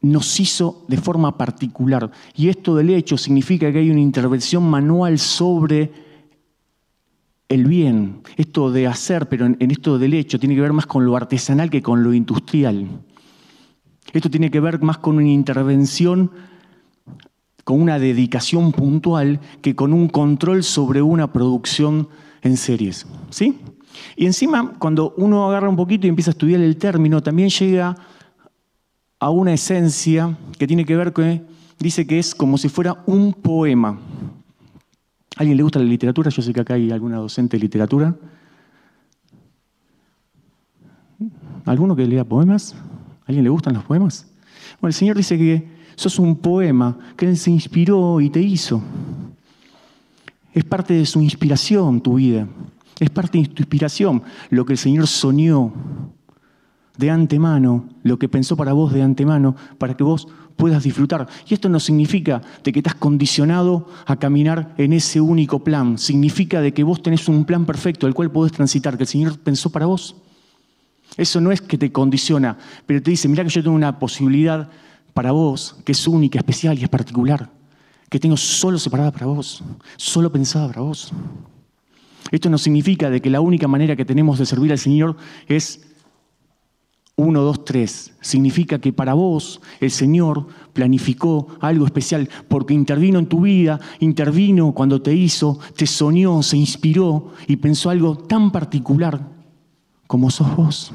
nos 0.01 0.39
hizo 0.39 0.85
de 0.87 0.97
forma 0.97 1.37
particular. 1.37 2.11
Y 2.35 2.49
esto 2.49 2.75
del 2.75 2.91
hecho 2.91 3.17
significa 3.17 3.71
que 3.71 3.79
hay 3.79 3.89
una 3.89 4.01
intervención 4.01 4.63
manual 4.69 5.17
sobre 5.17 5.91
el 7.49 7.65
bien. 7.65 8.21
Esto 8.37 8.71
de 8.71 8.87
hacer, 8.87 9.27
pero 9.27 9.45
en, 9.47 9.71
esto 9.71 9.97
del 9.97 10.13
hecho, 10.13 10.39
tiene 10.39 10.55
que 10.55 10.61
ver 10.61 10.73
más 10.73 10.85
con 10.85 11.05
lo 11.05 11.15
artesanal 11.15 11.69
que 11.69 11.81
con 11.81 12.03
lo 12.03 12.13
industrial. 12.13 12.87
Esto 14.13 14.29
tiene 14.29 14.51
que 14.51 14.59
ver 14.59 14.81
más 14.81 14.99
con 14.99 15.17
una 15.17 15.27
intervención 15.27 16.31
con 17.65 17.81
una 17.81 17.99
dedicación 17.99 18.71
puntual 18.71 19.41
que 19.61 19.75
con 19.75 19.91
un 19.91 20.07
control 20.07 20.63
sobre 20.63 21.01
una 21.01 21.33
producción 21.33 22.07
en 22.43 22.57
series. 22.57 23.07
¿sí? 23.31 23.59
Y 24.15 24.27
encima, 24.27 24.73
cuando 24.77 25.15
uno 25.17 25.49
agarra 25.49 25.67
un 25.67 25.75
poquito 25.75 26.05
y 26.05 26.09
empieza 26.09 26.29
a 26.29 26.33
estudiar 26.33 26.61
el 26.61 26.77
término, 26.77 27.21
también 27.23 27.49
llega 27.49 27.95
a 29.19 29.29
una 29.31 29.53
esencia 29.53 30.37
que 30.59 30.67
tiene 30.67 30.85
que 30.85 30.95
ver 30.95 31.11
con, 31.11 31.43
dice 31.79 32.05
que 32.05 32.19
es 32.19 32.35
como 32.35 32.59
si 32.59 32.69
fuera 32.69 33.03
un 33.07 33.33
poema. 33.33 33.99
¿A 35.35 35.39
alguien 35.39 35.57
le 35.57 35.63
gusta 35.63 35.79
la 35.79 35.85
literatura? 35.85 36.29
Yo 36.29 36.43
sé 36.43 36.53
que 36.53 36.61
acá 36.61 36.75
hay 36.75 36.91
alguna 36.91 37.17
docente 37.17 37.57
de 37.57 37.61
literatura. 37.61 38.15
¿Alguno 41.65 41.95
que 41.95 42.05
lea 42.05 42.23
poemas? 42.23 42.75
¿A 43.21 43.25
alguien 43.25 43.43
le 43.43 43.49
gustan 43.49 43.73
los 43.73 43.83
poemas? 43.83 44.27
Bueno, 44.79 44.89
el 44.89 44.93
Señor 44.93 45.17
dice 45.17 45.35
que 45.35 45.74
sos 45.95 46.19
un 46.19 46.35
poema 46.35 46.97
que 47.15 47.27
Él 47.27 47.37
se 47.37 47.51
inspiró 47.51 48.21
y 48.21 48.29
te 48.29 48.41
hizo. 48.41 48.81
Es 50.53 50.63
parte 50.63 50.93
de 50.93 51.05
su 51.05 51.21
inspiración 51.21 52.01
tu 52.01 52.15
vida. 52.15 52.47
Es 52.99 53.09
parte 53.09 53.37
de 53.37 53.47
tu 53.47 53.61
inspiración 53.61 54.23
lo 54.49 54.65
que 54.65 54.73
el 54.73 54.79
Señor 54.79 55.07
soñó 55.07 55.73
de 56.97 57.11
antemano, 57.11 57.89
lo 58.03 58.17
que 58.17 58.29
pensó 58.29 58.55
para 58.55 58.71
vos 58.71 58.93
de 58.93 59.01
antemano, 59.01 59.55
para 59.77 59.95
que 59.95 60.03
vos 60.03 60.27
puedas 60.55 60.83
disfrutar. 60.83 61.27
Y 61.47 61.53
esto 61.53 61.67
no 61.69 61.79
significa 61.79 62.41
de 62.63 62.71
que 62.71 62.79
estás 62.79 62.95
condicionado 62.95 63.89
a 64.05 64.15
caminar 64.15 64.73
en 64.77 64.93
ese 64.93 65.19
único 65.19 65.63
plan. 65.63 65.97
Significa 65.97 66.61
de 66.61 66.73
que 66.73 66.83
vos 66.83 67.01
tenés 67.01 67.27
un 67.27 67.45
plan 67.45 67.65
perfecto 67.65 68.07
al 68.07 68.13
cual 68.13 68.31
podés 68.31 68.53
transitar, 68.53 68.97
que 68.97 69.03
el 69.03 69.09
Señor 69.09 69.37
pensó 69.39 69.69
para 69.69 69.85
vos. 69.85 70.15
Eso 71.17 71.39
no 71.39 71.51
es 71.51 71.61
que 71.61 71.77
te 71.77 71.91
condiciona, 71.91 72.57
pero 72.85 73.01
te 73.01 73.11
dice, 73.11 73.27
mira 73.27 73.43
que 73.43 73.49
yo 73.49 73.63
tengo 73.63 73.75
una 73.75 73.99
posibilidad 73.99 74.69
para 75.15 75.31
vos 75.31 75.77
que 75.85 75.93
es 75.93 76.07
única, 76.09 76.39
especial 76.39 76.77
y 76.77 76.83
es 76.83 76.89
particular, 76.89 77.49
que 78.09 78.19
tengo 78.19 78.35
solo 78.35 78.77
separada 78.77 79.13
para 79.13 79.27
vos, 79.27 79.63
solo 79.95 80.29
pensada 80.29 80.67
para 80.67 80.81
vos. 80.81 81.13
Esto 82.31 82.49
no 82.49 82.57
significa 82.57 83.09
de 83.09 83.21
que 83.21 83.29
la 83.29 83.39
única 83.39 83.65
manera 83.65 83.95
que 83.95 84.03
tenemos 84.03 84.37
de 84.37 84.45
servir 84.45 84.73
al 84.73 84.77
Señor 84.77 85.15
es 85.47 85.87
uno, 87.15 87.43
dos, 87.43 87.63
tres. 87.63 88.13
Significa 88.19 88.79
que 88.79 88.91
para 88.91 89.13
vos 89.13 89.61
el 89.79 89.89
Señor 89.89 90.47
planificó 90.73 91.47
algo 91.61 91.85
especial 91.85 92.27
porque 92.49 92.73
intervino 92.73 93.17
en 93.17 93.27
tu 93.27 93.39
vida, 93.39 93.79
intervino 94.01 94.73
cuando 94.73 95.01
te 95.01 95.13
hizo, 95.13 95.59
te 95.77 95.87
soñó, 95.87 96.43
se 96.43 96.57
inspiró 96.57 97.31
y 97.47 97.55
pensó 97.55 97.89
algo 97.89 98.17
tan 98.17 98.51
particular 98.51 99.29
como 100.07 100.29
sos 100.29 100.53
vos. 100.57 100.91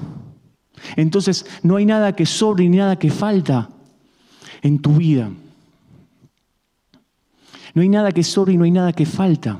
Entonces 0.97 1.47
no 1.63 1.77
hay 1.77 1.87
nada 1.87 2.15
que 2.15 2.27
sobre 2.27 2.69
ni 2.69 2.77
nada 2.77 2.99
que 2.99 3.11
falta 3.11 3.71
en 4.63 4.81
tu 4.81 4.93
vida. 4.95 5.31
No 7.75 7.83
hay 7.83 7.89
nada 7.89 8.13
que 8.13 8.25
sobre 8.25 8.55
y 8.55 8.57
no 8.57 8.65
hay 8.65 8.71
nada 8.71 8.93
que 8.93 9.07
falta. 9.07 9.59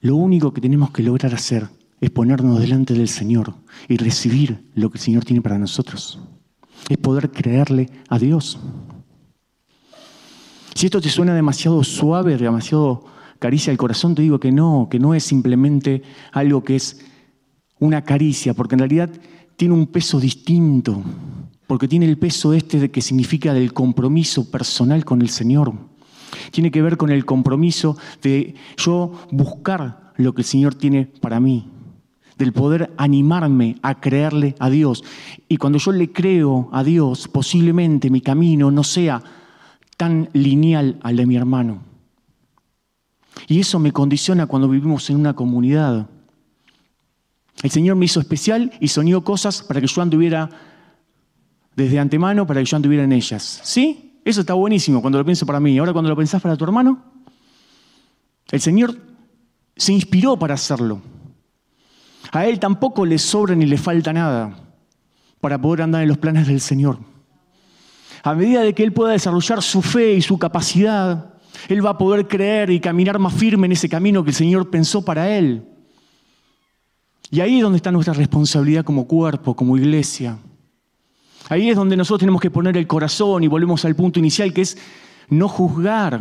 Lo 0.00 0.16
único 0.16 0.52
que 0.52 0.60
tenemos 0.60 0.90
que 0.90 1.02
lograr 1.02 1.34
hacer 1.34 1.68
es 2.00 2.10
ponernos 2.10 2.60
delante 2.60 2.94
del 2.94 3.08
Señor 3.08 3.54
y 3.88 3.96
recibir 3.96 4.70
lo 4.74 4.90
que 4.90 4.98
el 4.98 5.02
Señor 5.02 5.24
tiene 5.24 5.40
para 5.40 5.58
nosotros. 5.58 6.20
Es 6.88 6.98
poder 6.98 7.30
creerle 7.30 7.88
a 8.08 8.18
Dios. 8.18 8.58
Si 10.74 10.86
esto 10.86 11.00
te 11.00 11.08
suena 11.08 11.34
demasiado 11.34 11.82
suave, 11.84 12.36
demasiado 12.36 13.04
caricia 13.38 13.70
al 13.70 13.78
corazón, 13.78 14.14
te 14.14 14.22
digo 14.22 14.40
que 14.40 14.52
no, 14.52 14.88
que 14.90 14.98
no 14.98 15.14
es 15.14 15.24
simplemente 15.24 16.02
algo 16.32 16.64
que 16.64 16.76
es 16.76 17.00
una 17.84 18.02
caricia, 18.02 18.54
porque 18.54 18.74
en 18.74 18.80
realidad 18.80 19.10
tiene 19.56 19.74
un 19.74 19.86
peso 19.86 20.18
distinto, 20.18 21.02
porque 21.66 21.88
tiene 21.88 22.06
el 22.06 22.18
peso 22.18 22.52
este 22.52 22.78
de 22.80 22.90
que 22.90 23.00
significa 23.00 23.54
del 23.54 23.72
compromiso 23.72 24.50
personal 24.50 25.04
con 25.04 25.22
el 25.22 25.28
Señor. 25.28 25.72
Tiene 26.50 26.70
que 26.70 26.82
ver 26.82 26.96
con 26.96 27.10
el 27.10 27.24
compromiso 27.24 27.96
de 28.22 28.54
yo 28.76 29.12
buscar 29.30 30.12
lo 30.16 30.34
que 30.34 30.42
el 30.42 30.46
Señor 30.46 30.74
tiene 30.74 31.06
para 31.06 31.40
mí 31.40 31.70
del 32.36 32.52
poder 32.52 32.92
animarme 32.96 33.76
a 33.82 34.00
creerle 34.00 34.54
a 34.58 34.70
Dios. 34.70 35.04
Y 35.48 35.56
cuando 35.56 35.78
yo 35.78 35.92
le 35.92 36.10
creo 36.12 36.68
a 36.72 36.82
Dios, 36.82 37.28
posiblemente 37.28 38.10
mi 38.10 38.20
camino 38.20 38.70
no 38.70 38.82
sea 38.82 39.22
tan 39.96 40.28
lineal 40.32 40.98
al 41.02 41.16
de 41.16 41.26
mi 41.26 41.36
hermano. 41.36 41.82
Y 43.46 43.60
eso 43.60 43.78
me 43.78 43.92
condiciona 43.92 44.46
cuando 44.46 44.68
vivimos 44.68 45.08
en 45.10 45.16
una 45.16 45.34
comunidad. 45.34 46.08
El 47.62 47.70
Señor 47.70 47.96
me 47.96 48.04
hizo 48.04 48.20
especial 48.20 48.72
y 48.80 48.88
soñó 48.88 49.22
cosas 49.24 49.62
para 49.62 49.80
que 49.80 49.86
yo 49.86 50.02
anduviera 50.02 50.48
desde 51.76 51.98
antemano, 51.98 52.46
para 52.46 52.60
que 52.60 52.66
yo 52.66 52.76
anduviera 52.76 53.04
en 53.04 53.12
ellas. 53.12 53.60
¿Sí? 53.62 54.20
Eso 54.24 54.40
está 54.40 54.54
buenísimo 54.54 55.00
cuando 55.00 55.18
lo 55.18 55.24
pienso 55.24 55.46
para 55.46 55.60
mí. 55.60 55.78
Ahora 55.78 55.92
cuando 55.92 56.08
lo 56.08 56.16
pensás 56.16 56.40
para 56.40 56.56
tu 56.56 56.64
hermano, 56.64 57.02
el 58.50 58.60
Señor 58.60 58.96
se 59.76 59.92
inspiró 59.92 60.38
para 60.38 60.54
hacerlo. 60.54 61.00
A 62.32 62.46
Él 62.46 62.58
tampoco 62.58 63.04
le 63.04 63.18
sobra 63.18 63.54
ni 63.54 63.66
le 63.66 63.76
falta 63.76 64.12
nada 64.12 64.56
para 65.40 65.60
poder 65.60 65.82
andar 65.82 66.02
en 66.02 66.08
los 66.08 66.18
planes 66.18 66.46
del 66.46 66.60
Señor. 66.60 66.98
A 68.22 68.34
medida 68.34 68.62
de 68.62 68.74
que 68.74 68.82
Él 68.82 68.92
pueda 68.92 69.12
desarrollar 69.12 69.62
su 69.62 69.82
fe 69.82 70.14
y 70.14 70.22
su 70.22 70.38
capacidad, 70.38 71.34
Él 71.68 71.84
va 71.84 71.90
a 71.90 71.98
poder 71.98 72.26
creer 72.26 72.70
y 72.70 72.80
caminar 72.80 73.18
más 73.18 73.34
firme 73.34 73.66
en 73.66 73.72
ese 73.72 73.88
camino 73.88 74.24
que 74.24 74.30
el 74.30 74.36
Señor 74.36 74.70
pensó 74.70 75.04
para 75.04 75.36
Él. 75.36 75.68
Y 77.30 77.40
ahí 77.40 77.56
es 77.56 77.62
donde 77.62 77.76
está 77.76 77.90
nuestra 77.90 78.14
responsabilidad 78.14 78.84
como 78.84 79.06
cuerpo, 79.06 79.54
como 79.54 79.76
iglesia. 79.76 80.38
Ahí 81.48 81.70
es 81.70 81.76
donde 81.76 81.96
nosotros 81.96 82.20
tenemos 82.20 82.40
que 82.40 82.50
poner 82.50 82.76
el 82.76 82.86
corazón 82.86 83.42
y 83.44 83.48
volvemos 83.48 83.84
al 83.84 83.94
punto 83.94 84.18
inicial 84.18 84.52
que 84.52 84.62
es 84.62 84.78
no 85.28 85.48
juzgar. 85.48 86.20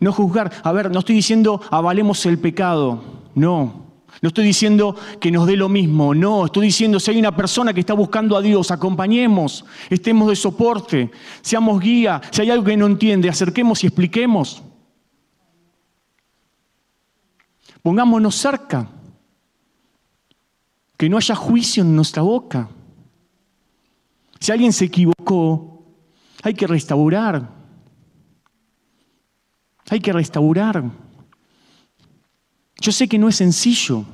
No 0.00 0.12
juzgar. 0.12 0.52
A 0.62 0.72
ver, 0.72 0.90
no 0.90 0.98
estoy 0.98 1.14
diciendo 1.14 1.60
avalemos 1.70 2.26
el 2.26 2.38
pecado. 2.38 3.02
No. 3.34 3.84
No 4.20 4.28
estoy 4.28 4.44
diciendo 4.44 4.96
que 5.20 5.30
nos 5.30 5.46
dé 5.46 5.56
lo 5.56 5.68
mismo, 5.68 6.14
no, 6.14 6.46
estoy 6.46 6.66
diciendo 6.66 7.00
si 7.00 7.10
hay 7.10 7.18
una 7.18 7.34
persona 7.34 7.72
que 7.72 7.80
está 7.80 7.94
buscando 7.94 8.36
a 8.36 8.42
Dios, 8.42 8.70
acompañemos, 8.70 9.64
estemos 9.90 10.28
de 10.28 10.36
soporte, 10.36 11.10
seamos 11.42 11.80
guía, 11.80 12.20
si 12.30 12.42
hay 12.42 12.50
algo 12.50 12.64
que 12.64 12.76
no 12.76 12.86
entiende, 12.86 13.28
acerquemos 13.28 13.82
y 13.82 13.88
expliquemos. 13.88 14.62
Pongámonos 17.82 18.36
cerca, 18.36 18.88
que 20.96 21.08
no 21.08 21.16
haya 21.16 21.34
juicio 21.34 21.82
en 21.82 21.96
nuestra 21.96 22.22
boca. 22.22 22.68
Si 24.40 24.52
alguien 24.52 24.72
se 24.72 24.86
equivocó, 24.86 25.84
hay 26.42 26.54
que 26.54 26.66
restaurar. 26.66 27.50
Hay 29.90 30.00
que 30.00 30.12
restaurar. 30.12 30.84
Yo 32.80 32.92
sé 32.92 33.08
que 33.08 33.18
no 33.18 33.28
es 33.28 33.36
sencillo, 33.36 34.04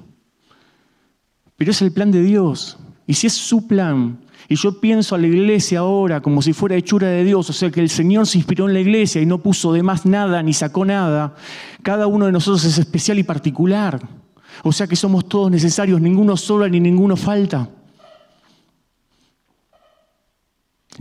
pero 1.56 1.70
es 1.72 1.82
el 1.82 1.92
plan 1.92 2.10
de 2.10 2.22
Dios. 2.22 2.78
Y 3.06 3.14
si 3.14 3.26
es 3.26 3.32
su 3.32 3.66
plan, 3.66 4.20
y 4.48 4.54
yo 4.56 4.80
pienso 4.80 5.14
a 5.14 5.18
la 5.18 5.26
iglesia 5.26 5.80
ahora 5.80 6.20
como 6.20 6.42
si 6.42 6.52
fuera 6.52 6.76
hechura 6.76 7.08
de 7.08 7.24
Dios, 7.24 7.50
o 7.50 7.52
sea 7.52 7.70
que 7.70 7.80
el 7.80 7.88
Señor 7.88 8.26
se 8.26 8.38
inspiró 8.38 8.68
en 8.68 8.74
la 8.74 8.80
iglesia 8.80 9.20
y 9.20 9.26
no 9.26 9.38
puso 9.38 9.72
de 9.72 9.82
más 9.82 10.06
nada 10.06 10.42
ni 10.42 10.52
sacó 10.52 10.84
nada, 10.84 11.34
cada 11.82 12.06
uno 12.06 12.26
de 12.26 12.32
nosotros 12.32 12.64
es 12.64 12.78
especial 12.78 13.18
y 13.18 13.24
particular. 13.24 14.19
O 14.62 14.72
sea 14.72 14.86
que 14.86 14.96
somos 14.96 15.26
todos 15.28 15.50
necesarios, 15.50 16.00
ninguno 16.00 16.36
sobra 16.36 16.68
ni 16.68 16.80
ninguno 16.80 17.16
falta. 17.16 17.68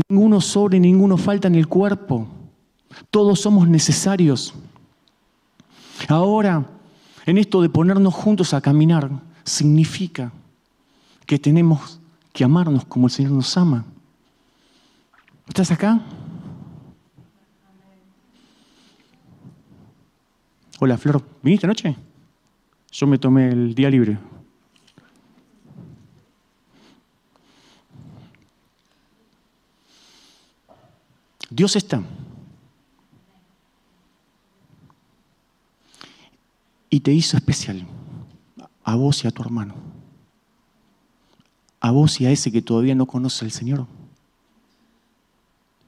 Ninguno 0.07 0.39
sobra 0.39 0.77
y 0.77 0.79
ninguno 0.79 1.17
falta 1.17 1.47
en 1.47 1.55
el 1.55 1.67
cuerpo. 1.67 2.27
Todos 3.11 3.41
somos 3.41 3.67
necesarios. 3.67 4.53
Ahora, 6.07 6.65
en 7.25 7.37
esto 7.37 7.61
de 7.61 7.69
ponernos 7.69 8.13
juntos 8.13 8.53
a 8.53 8.61
caminar, 8.61 9.09
significa 9.43 10.31
que 11.25 11.37
tenemos 11.37 11.99
que 12.31 12.43
amarnos 12.43 12.85
como 12.85 13.07
el 13.07 13.11
Señor 13.11 13.33
nos 13.33 13.57
ama. 13.57 13.85
¿Estás 15.47 15.71
acá? 15.71 15.99
Hola, 20.79 20.97
Flor. 20.97 21.21
¿Viniste 21.43 21.65
anoche? 21.65 22.08
Yo 22.91 23.07
me 23.07 23.17
tomé 23.17 23.49
el 23.49 23.75
día 23.75 23.89
libre. 23.89 24.17
Dios 31.49 31.75
está. 31.75 32.03
y 36.89 37.01
te 37.01 37.13
hizo 37.13 37.37
especial, 37.37 37.85
a 38.83 38.95
vos 38.95 39.23
y 39.23 39.27
a 39.27 39.31
tu 39.31 39.41
hermano, 39.41 39.75
a 41.79 41.91
vos 41.91 42.19
y 42.19 42.25
a 42.25 42.31
ese 42.31 42.51
que 42.51 42.61
todavía 42.61 42.95
no 42.95 43.05
conoce 43.05 43.45
al 43.45 43.51
Señor. 43.51 43.85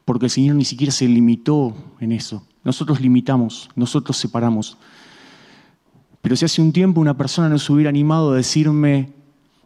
Porque 0.05 0.25
el 0.25 0.31
Señor 0.31 0.55
ni 0.55 0.65
siquiera 0.65 0.91
se 0.91 1.07
limitó 1.07 1.75
en 1.99 2.11
eso. 2.11 2.45
Nosotros 2.63 3.01
limitamos, 3.01 3.69
nosotros 3.75 4.17
separamos. 4.17 4.77
Pero 6.21 6.35
si 6.35 6.45
hace 6.45 6.61
un 6.61 6.71
tiempo 6.71 7.01
una 7.01 7.17
persona 7.17 7.49
nos 7.49 7.69
hubiera 7.69 7.89
animado 7.89 8.31
a 8.31 8.35
decirme 8.35 9.11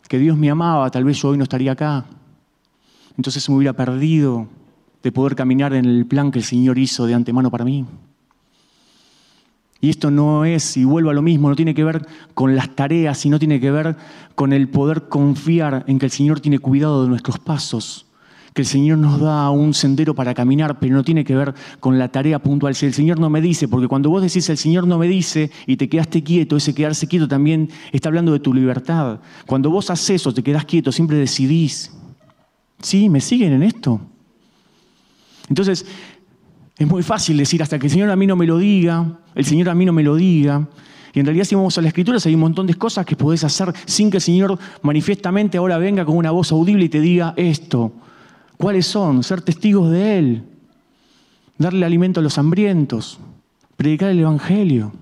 que 0.08 0.20
Dios 0.20 0.38
me 0.38 0.50
amaba, 0.50 0.90
tal 0.90 1.04
vez 1.04 1.22
yo 1.22 1.30
hoy 1.30 1.38
no 1.38 1.44
estaría 1.44 1.74
acá. 1.74 2.06
Entonces 3.18 3.48
me 3.50 3.56
hubiera 3.56 3.74
perdido 3.74 4.48
de 5.04 5.12
poder 5.12 5.36
caminar 5.36 5.74
en 5.74 5.86
el 5.86 6.06
plan 6.06 6.32
que 6.32 6.40
el 6.40 6.46
Señor 6.46 6.78
hizo 6.78 7.06
de 7.06 7.14
antemano 7.14 7.52
para 7.52 7.66
mí. 7.66 7.86
Y 9.82 9.90
esto 9.90 10.10
no 10.10 10.46
es, 10.46 10.78
y 10.78 10.84
vuelvo 10.84 11.12
a 11.12 11.14
lo 11.14 11.22
mismo, 11.22 11.50
no 11.50 11.56
tiene 11.56 11.76
que 11.76 11.84
ver 11.84 12.08
con 12.34 12.56
las 12.56 12.76
tareas, 12.76 13.18
sino 13.18 13.38
tiene 13.38 13.60
que 13.60 13.70
ver 13.70 13.96
con 14.34 14.52
el 14.52 14.68
poder 14.68 15.10
confiar 15.10 15.84
en 15.88 16.00
que 16.00 16.08
el 16.08 16.12
Señor 16.12 16.40
tiene 16.40 16.60
cuidado 16.60 17.04
de 17.04 17.10
nuestros 17.10 17.38
pasos, 17.38 18.08
que 18.56 18.62
el 18.62 18.68
Señor 18.68 18.98
nos 19.00 19.20
da 19.20 19.50
un 19.50 19.74
sendero 19.74 20.16
para 20.16 20.34
caminar, 20.34 20.80
pero 20.80 20.96
no 20.96 21.04
tiene 21.04 21.26
que 21.26 21.36
ver 21.36 21.54
con 21.82 22.00
la 22.00 22.08
tarea 22.08 22.40
puntual. 22.40 22.74
Si 22.74 22.86
el 22.86 22.94
Señor 22.94 23.20
no 23.20 23.30
me 23.30 23.42
dice, 23.42 23.68
porque 23.68 23.90
cuando 23.90 24.10
vos 24.10 24.22
decís 24.22 24.50
el 24.50 24.58
Señor 24.58 24.88
no 24.88 24.98
me 24.98 25.10
dice 25.10 25.52
y 25.68 25.76
te 25.76 25.90
quedaste 25.90 26.24
quieto, 26.24 26.56
ese 26.56 26.74
quedarse 26.74 27.06
quieto 27.06 27.28
también 27.28 27.70
está 27.92 28.08
hablando 28.08 28.32
de 28.32 28.40
tu 28.40 28.54
libertad. 28.54 29.20
Cuando 29.46 29.70
vos 29.70 29.90
haces 29.90 30.22
eso, 30.22 30.34
te 30.34 30.42
quedás 30.42 30.64
quieto, 30.64 30.94
siempre 30.94 31.18
decidís. 31.18 31.92
¿Sí? 32.82 33.10
¿Me 33.10 33.20
siguen 33.20 33.52
en 33.52 33.64
esto? 33.64 34.00
Entonces, 35.50 35.86
es 36.78 36.88
muy 36.88 37.04
fácil 37.04 37.36
decir 37.36 37.62
hasta 37.62 37.78
que 37.78 37.88
el 37.88 37.92
Señor 37.92 38.10
a 38.10 38.16
mí 38.16 38.26
no 38.26 38.38
me 38.38 38.46
lo 38.46 38.58
diga, 38.58 39.20
el 39.36 39.44
Señor 39.44 39.68
a 39.68 39.76
mí 39.76 39.84
no 39.84 39.92
me 39.92 40.02
lo 40.02 40.16
diga. 40.16 40.66
Y 41.14 41.20
en 41.20 41.26
realidad 41.26 41.44
si 41.44 41.56
vamos 41.56 41.78
a 41.78 41.82
la 41.82 41.90
Escritura 41.90 42.20
hay 42.24 42.36
un 42.36 42.40
montón 42.40 42.68
de 42.68 42.76
cosas 42.76 43.06
que 43.06 43.18
podés 43.18 43.44
hacer 43.44 43.74
sin 43.86 44.10
que 44.10 44.18
el 44.18 44.24
Señor 44.24 44.58
manifiestamente 44.82 45.58
ahora 45.58 45.78
venga 45.78 46.06
con 46.06 46.16
una 46.16 46.32
voz 46.32 46.54
audible 46.54 46.86
y 46.86 46.90
te 46.90 47.02
diga 47.02 47.34
esto. 47.36 47.92
¿Cuáles 48.58 48.88
son? 48.88 49.24
Ser 49.24 49.42
testigos 49.42 49.92
de 49.92 50.18
Él, 50.18 50.44
darle 51.58 51.86
alimento 51.86 52.20
a 52.20 52.24
los 52.24 52.38
hambrientos, 52.38 53.20
predicar 53.76 54.10
el 54.10 54.20
Evangelio. 54.20 54.94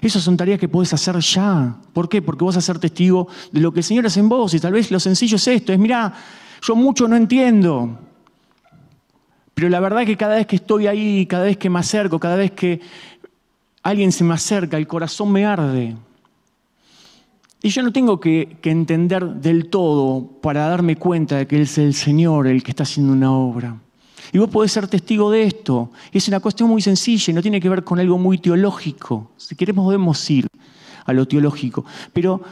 Esas 0.00 0.22
son 0.22 0.36
tareas 0.36 0.60
que 0.60 0.68
podés 0.68 0.92
hacer 0.92 1.18
ya. 1.18 1.76
¿Por 1.92 2.08
qué? 2.08 2.22
Porque 2.22 2.44
vas 2.44 2.56
a 2.56 2.60
ser 2.60 2.78
testigo 2.78 3.28
de 3.50 3.60
lo 3.60 3.72
que 3.72 3.80
el 3.80 3.84
Señor 3.84 4.06
hace 4.06 4.20
en 4.20 4.28
vos. 4.28 4.54
Y 4.54 4.60
tal 4.60 4.72
vez 4.72 4.90
lo 4.90 5.00
sencillo 5.00 5.36
es 5.36 5.48
esto, 5.48 5.72
es, 5.72 5.78
mira, 5.78 6.12
yo 6.62 6.76
mucho 6.76 7.08
no 7.08 7.16
entiendo. 7.16 7.98
Pero 9.54 9.68
la 9.68 9.80
verdad 9.80 10.02
es 10.02 10.06
que 10.06 10.16
cada 10.16 10.36
vez 10.36 10.46
que 10.46 10.56
estoy 10.56 10.86
ahí, 10.86 11.26
cada 11.26 11.44
vez 11.44 11.56
que 11.56 11.68
me 11.68 11.80
acerco, 11.80 12.20
cada 12.20 12.36
vez 12.36 12.52
que 12.52 12.80
alguien 13.82 14.12
se 14.12 14.22
me 14.22 14.34
acerca, 14.34 14.76
el 14.76 14.86
corazón 14.86 15.32
me 15.32 15.44
arde. 15.44 15.96
Y 17.60 17.70
yo 17.70 17.82
no 17.82 17.92
tengo 17.92 18.20
que, 18.20 18.58
entender 18.62 19.24
del 19.24 19.68
todo 19.68 20.24
para 20.40 20.68
darme 20.68 20.96
cuenta 20.96 21.36
de 21.36 21.46
que 21.46 21.60
es 21.60 21.76
el 21.78 21.94
Señor 21.94 22.46
el 22.46 22.62
que 22.62 22.70
está 22.70 22.84
haciendo 22.84 23.12
una 23.12 23.32
obra. 23.32 23.80
Y 24.32 24.38
vos 24.38 24.48
podés 24.48 24.72
ser 24.72 24.86
testigo 24.86 25.30
de 25.30 25.42
esto. 25.42 25.90
Es 26.12 26.28
una 26.28 26.40
cuestión 26.40 26.68
muy 26.68 26.82
sencilla 26.82 27.30
y 27.30 27.34
no 27.34 27.42
tiene 27.42 27.60
que 27.60 27.68
ver 27.68 27.82
con 27.82 27.98
algo 27.98 28.18
muy 28.18 28.38
teológico. 28.38 29.32
Si 29.36 29.56
queremos 29.56 29.84
podemos 29.84 30.30
ir 30.30 30.46
a 31.04 31.12
lo 31.12 31.26
teológico. 31.26 31.84
Pero 32.12 32.42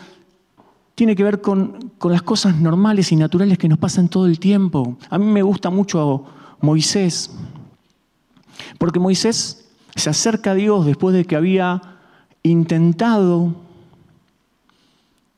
tiene 0.94 1.14
que 1.14 1.22
ver 1.22 1.40
con, 1.40 1.92
con 1.98 2.10
las 2.10 2.22
cosas 2.22 2.56
normales 2.56 3.12
y 3.12 3.16
naturales 3.16 3.58
que 3.58 3.68
nos 3.68 3.78
pasan 3.78 4.08
todo 4.08 4.26
el 4.26 4.40
tiempo. 4.40 4.96
A 5.10 5.18
mí 5.18 5.26
me 5.26 5.42
gusta 5.42 5.70
mucho 5.70 6.24
Moisés. 6.62 7.30
Porque 8.78 8.98
Moisés 8.98 9.68
se 9.94 10.10
acerca 10.10 10.52
a 10.52 10.54
Dios 10.54 10.86
después 10.86 11.14
de 11.14 11.26
que 11.26 11.36
había 11.36 11.82
intentado 12.42 13.65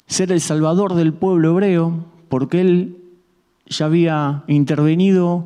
ser 0.09 0.33
el 0.33 0.41
salvador 0.41 0.95
del 0.95 1.12
pueblo 1.12 1.50
hebreo, 1.50 2.05
porque 2.29 2.61
él 2.61 2.97
ya 3.67 3.87
había 3.87 4.43
intervenido 4.49 5.45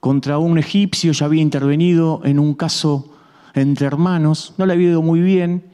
contra 0.00 0.38
un 0.38 0.58
egipcio, 0.58 1.12
ya 1.12 1.26
había 1.26 1.42
intervenido 1.42 2.22
en 2.24 2.38
un 2.38 2.54
caso 2.54 3.12
entre 3.54 3.86
hermanos, 3.86 4.54
no 4.56 4.64
le 4.64 4.72
había 4.72 4.88
ido 4.90 5.02
muy 5.02 5.20
bien 5.20 5.64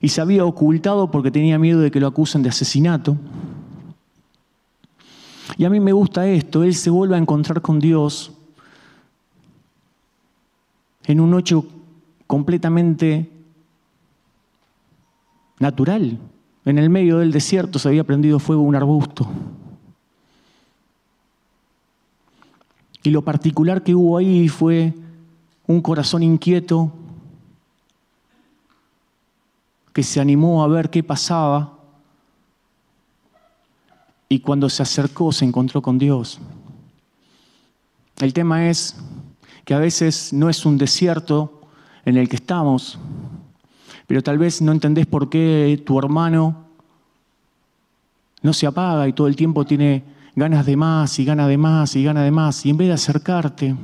y 0.00 0.08
se 0.08 0.20
había 0.20 0.44
ocultado 0.44 1.10
porque 1.10 1.30
tenía 1.30 1.58
miedo 1.58 1.80
de 1.80 1.90
que 1.90 2.00
lo 2.00 2.06
acusen 2.06 2.42
de 2.42 2.48
asesinato. 2.48 3.16
Y 5.58 5.64
a 5.64 5.70
mí 5.70 5.78
me 5.78 5.92
gusta 5.92 6.26
esto, 6.26 6.64
él 6.64 6.74
se 6.74 6.90
vuelve 6.90 7.16
a 7.16 7.18
encontrar 7.18 7.60
con 7.60 7.78
Dios 7.78 8.32
en 11.04 11.20
un 11.20 11.38
hecho 11.38 11.66
completamente 12.26 13.30
natural. 15.58 16.18
En 16.64 16.78
el 16.78 16.88
medio 16.88 17.18
del 17.18 17.32
desierto 17.32 17.78
se 17.78 17.88
había 17.88 18.04
prendido 18.04 18.38
fuego 18.38 18.62
un 18.62 18.74
arbusto. 18.74 19.28
Y 23.02 23.10
lo 23.10 23.22
particular 23.22 23.82
que 23.82 23.94
hubo 23.94 24.16
ahí 24.16 24.48
fue 24.48 24.94
un 25.66 25.82
corazón 25.82 26.22
inquieto 26.22 26.90
que 29.92 30.02
se 30.02 30.20
animó 30.20 30.64
a 30.64 30.68
ver 30.68 30.90
qué 30.90 31.02
pasaba 31.02 31.78
y 34.28 34.40
cuando 34.40 34.68
se 34.70 34.82
acercó 34.82 35.32
se 35.32 35.44
encontró 35.44 35.82
con 35.82 35.98
Dios. 35.98 36.40
El 38.20 38.32
tema 38.32 38.68
es 38.68 38.96
que 39.64 39.74
a 39.74 39.78
veces 39.78 40.32
no 40.32 40.48
es 40.48 40.64
un 40.64 40.78
desierto 40.78 41.60
en 42.04 42.16
el 42.16 42.28
que 42.28 42.36
estamos, 42.36 42.98
pero 44.06 44.22
tal 44.22 44.38
vez 44.38 44.60
no 44.60 44.72
entendés 44.72 45.06
por 45.06 45.30
qué 45.30 45.82
tu 45.84 45.98
hermano 45.98 46.64
no 48.42 48.52
se 48.52 48.66
apaga 48.66 49.08
y 49.08 49.12
todo 49.12 49.26
el 49.26 49.36
tiempo 49.36 49.64
tiene 49.64 50.04
ganas 50.36 50.66
de 50.66 50.76
más 50.76 51.18
y 51.18 51.24
ganas 51.24 51.48
de 51.48 51.56
más 51.56 51.96
y 51.96 52.04
ganas 52.04 52.24
de 52.24 52.30
más. 52.30 52.66
Y 52.66 52.70
en 52.70 52.76
vez 52.76 52.88
de 52.88 52.94
acercarte, 52.94 53.74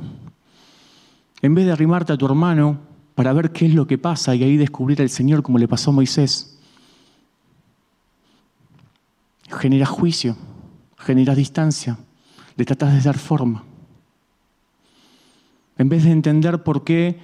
en 1.41 1.55
vez 1.55 1.65
de 1.65 1.71
arrimarte 1.71 2.13
a 2.13 2.17
tu 2.17 2.25
hermano 2.25 2.79
para 3.15 3.33
ver 3.33 3.51
qué 3.51 3.65
es 3.65 3.73
lo 3.73 3.87
que 3.87 3.97
pasa 3.97 4.35
y 4.35 4.43
ahí 4.43 4.57
descubrir 4.57 5.01
al 5.01 5.09
Señor 5.09 5.41
como 5.41 5.57
le 5.57 5.67
pasó 5.67 5.89
a 5.89 5.93
Moisés, 5.93 6.57
generas 9.49 9.89
juicio, 9.89 10.37
generas 10.97 11.35
distancia, 11.35 11.97
le 12.55 12.65
tratas 12.65 12.93
de 12.93 13.01
dar 13.01 13.17
forma. 13.17 13.63
En 15.77 15.89
vez 15.89 16.03
de 16.03 16.11
entender 16.11 16.63
por 16.63 16.83
qué 16.83 17.19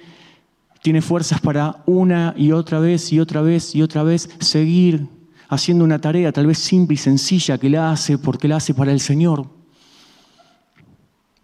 tiene 0.82 1.02
fuerzas 1.02 1.40
para 1.40 1.82
una 1.86 2.34
y 2.36 2.52
otra 2.52 2.78
vez 2.78 3.12
y 3.12 3.20
otra 3.20 3.42
vez 3.42 3.74
y 3.74 3.82
otra 3.82 4.02
vez 4.02 4.28
seguir 4.40 5.06
haciendo 5.48 5.84
una 5.84 6.00
tarea 6.00 6.32
tal 6.32 6.46
vez 6.46 6.58
simple 6.58 6.94
y 6.94 6.98
sencilla 6.98 7.58
que 7.58 7.70
la 7.70 7.90
hace 7.90 8.18
porque 8.18 8.48
la 8.48 8.56
hace 8.56 8.74
para 8.74 8.92
el 8.92 9.00
Señor. 9.00 9.46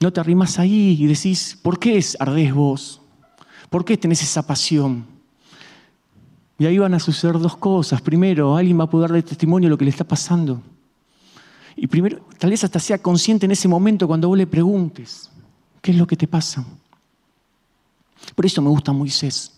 No 0.01 0.13
te 0.13 0.21
arrimas 0.21 0.59
ahí 0.59 0.97
y 1.01 1.07
decís, 1.07 1.59
¿por 1.63 1.79
qué 1.79 2.05
ardés 2.19 2.53
vos? 2.53 3.01
¿Por 3.71 3.85
qué 3.85 3.97
tenés 3.97 4.23
esa 4.23 4.47
pasión? 4.47 5.07
Y 6.59 6.67
ahí 6.67 6.79
van 6.79 6.95
a 6.95 7.01
suceder 7.01 7.39
dos 7.39 7.57
cosas. 7.57 8.01
Primero, 8.01 8.57
alguien 8.57 8.79
va 8.79 8.85
a 8.85 8.91
poder 8.91 9.11
dar 9.11 9.23
testimonio 9.23 9.67
de 9.67 9.71
lo 9.71 9.79
que 9.79 9.85
le 9.85 9.91
está 9.91 10.05
pasando. 10.05 10.63
Y 11.77 11.87
primero, 11.87 12.21
tal 12.39 12.51
vez 12.51 12.63
hasta 12.63 12.79
sea 12.79 12.99
consciente 12.99 13.47
en 13.47 13.53
ese 13.53 13.67
momento 13.67 14.07
cuando 14.07 14.29
vos 14.29 14.39
le 14.39 14.47
preguntes, 14.47 15.31
¿qué 15.81 15.91
es 15.91 15.97
lo 15.97 16.07
que 16.07 16.17
te 16.17 16.29
pasa? 16.29 16.65
Por 18.35 18.47
eso 18.47 18.63
me 18.63 18.69
gusta 18.69 18.93
Moisés, 18.93 19.53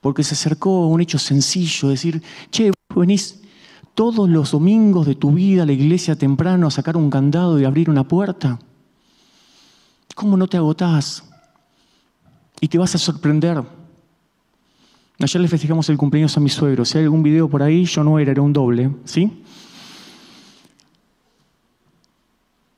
porque 0.00 0.22
se 0.22 0.34
acercó 0.34 0.84
a 0.84 0.86
un 0.88 1.00
hecho 1.00 1.18
sencillo, 1.18 1.88
decir, 1.88 2.22
che, 2.50 2.72
venís 2.94 3.40
todos 3.94 4.28
los 4.28 4.52
domingos 4.52 5.06
de 5.06 5.14
tu 5.14 5.32
vida 5.32 5.62
a 5.62 5.66
la 5.66 5.72
iglesia 5.72 6.16
temprano 6.16 6.66
a 6.66 6.70
sacar 6.70 6.96
un 6.96 7.10
candado 7.10 7.60
y 7.60 7.64
abrir 7.64 7.90
una 7.90 8.06
puerta. 8.06 8.58
¿Cómo 10.14 10.36
no 10.36 10.46
te 10.46 10.56
agotás? 10.56 11.24
Y 12.60 12.68
te 12.68 12.78
vas 12.78 12.94
a 12.94 12.98
sorprender. 12.98 13.62
Ayer 15.18 15.40
le 15.40 15.48
festejamos 15.48 15.88
el 15.88 15.96
cumpleaños 15.96 16.36
a 16.36 16.40
mi 16.40 16.48
suegro. 16.48 16.84
Si 16.84 16.98
hay 16.98 17.04
algún 17.04 17.22
video 17.22 17.48
por 17.48 17.62
ahí, 17.62 17.84
yo 17.84 18.02
no 18.02 18.18
era, 18.18 18.32
era 18.32 18.42
un 18.42 18.52
doble, 18.52 18.90
¿sí? 19.04 19.42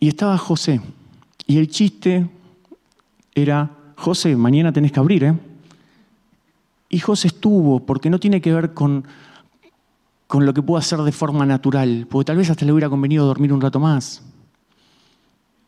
Y 0.01 0.09
estaba 0.09 0.37
José. 0.37 0.81
Y 1.47 1.59
el 1.59 1.69
chiste 1.69 2.29
era 3.35 3.71
José, 3.97 4.37
mañana 4.37 4.73
tenés 4.73 4.93
que 4.93 5.01
abrir, 5.01 5.25
¿eh? 5.25 5.35
Y 6.89 6.99
José 6.99 7.29
estuvo, 7.29 7.81
porque 7.81 8.11
no 8.11 8.21
tiene 8.21 8.41
que 8.41 8.53
ver 8.53 8.75
con, 8.75 9.05
con 10.27 10.47
lo 10.47 10.55
que 10.55 10.63
puedo 10.63 10.79
hacer 10.79 11.01
de 11.01 11.13
forma 11.13 11.45
natural, 11.47 12.07
porque 12.09 12.27
tal 12.27 12.37
vez 12.37 12.51
hasta 12.51 12.65
le 12.65 12.73
hubiera 12.73 12.89
convenido 12.89 13.27
dormir 13.27 13.53
un 13.53 13.61
rato 13.61 13.81
más. 13.81 14.23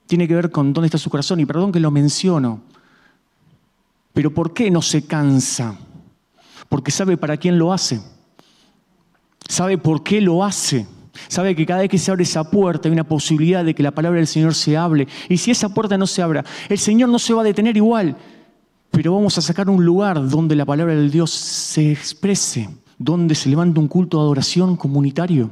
Tiene 0.07 0.29
que 0.29 0.35
ver 0.35 0.51
con 0.51 0.73
dónde 0.73 0.87
está 0.87 0.99
su 0.99 1.11
corazón, 1.11 1.41
y 1.41 1.47
perdón 1.47 1.73
que 1.73 1.81
lo 1.81 1.91
menciono, 1.91 2.61
pero 4.13 4.33
¿por 4.33 4.55
qué 4.55 4.71
no 4.71 4.83
se 4.83 5.05
cansa? 5.05 5.77
Porque 6.69 6.91
sabe 6.91 7.17
para 7.17 7.37
quién 7.37 7.59
lo 7.59 7.73
hace. 7.73 8.01
Sabe 9.49 9.79
por 9.79 10.03
qué 10.03 10.21
lo 10.21 10.45
hace. 10.45 10.87
Sabe 11.29 11.55
que 11.55 11.67
cada 11.67 11.81
vez 11.81 11.91
que 11.91 11.99
se 11.99 12.11
abre 12.11 12.25
esa 12.25 12.51
puerta 12.51 12.89
hay 12.89 12.93
una 12.93 13.05
posibilidad 13.05 13.65
de 13.65 13.75
que 13.75 13.83
la 13.83 13.91
palabra 13.91 14.19
del 14.19 14.27
Señor 14.27 14.55
se 14.55 14.77
hable. 14.77 15.09
Y 15.29 15.37
si 15.37 15.51
esa 15.51 15.69
puerta 15.69 15.97
no 15.97 16.07
se 16.07 16.23
abra, 16.23 16.45
el 16.69 16.79
Señor 16.79 17.09
no 17.09 17.19
se 17.19 17.35
va 17.35 17.43
a 17.43 17.45
detener 17.45 17.77
igual. 17.77 18.17
Pero 18.91 19.15
vamos 19.15 19.37
a 19.37 19.43
sacar 19.43 19.69
un 19.69 19.85
lugar 19.85 20.29
donde 20.29 20.57
la 20.57 20.65
palabra 20.65 20.95
del 20.95 21.11
Dios 21.11 21.31
se 21.31 21.93
exprese, 21.93 22.69
donde 22.99 23.35
se 23.35 23.49
levanta 23.49 23.81
un 23.81 23.89
culto 23.89 24.19
de 24.19 24.23
adoración 24.23 24.77
comunitario. 24.77 25.51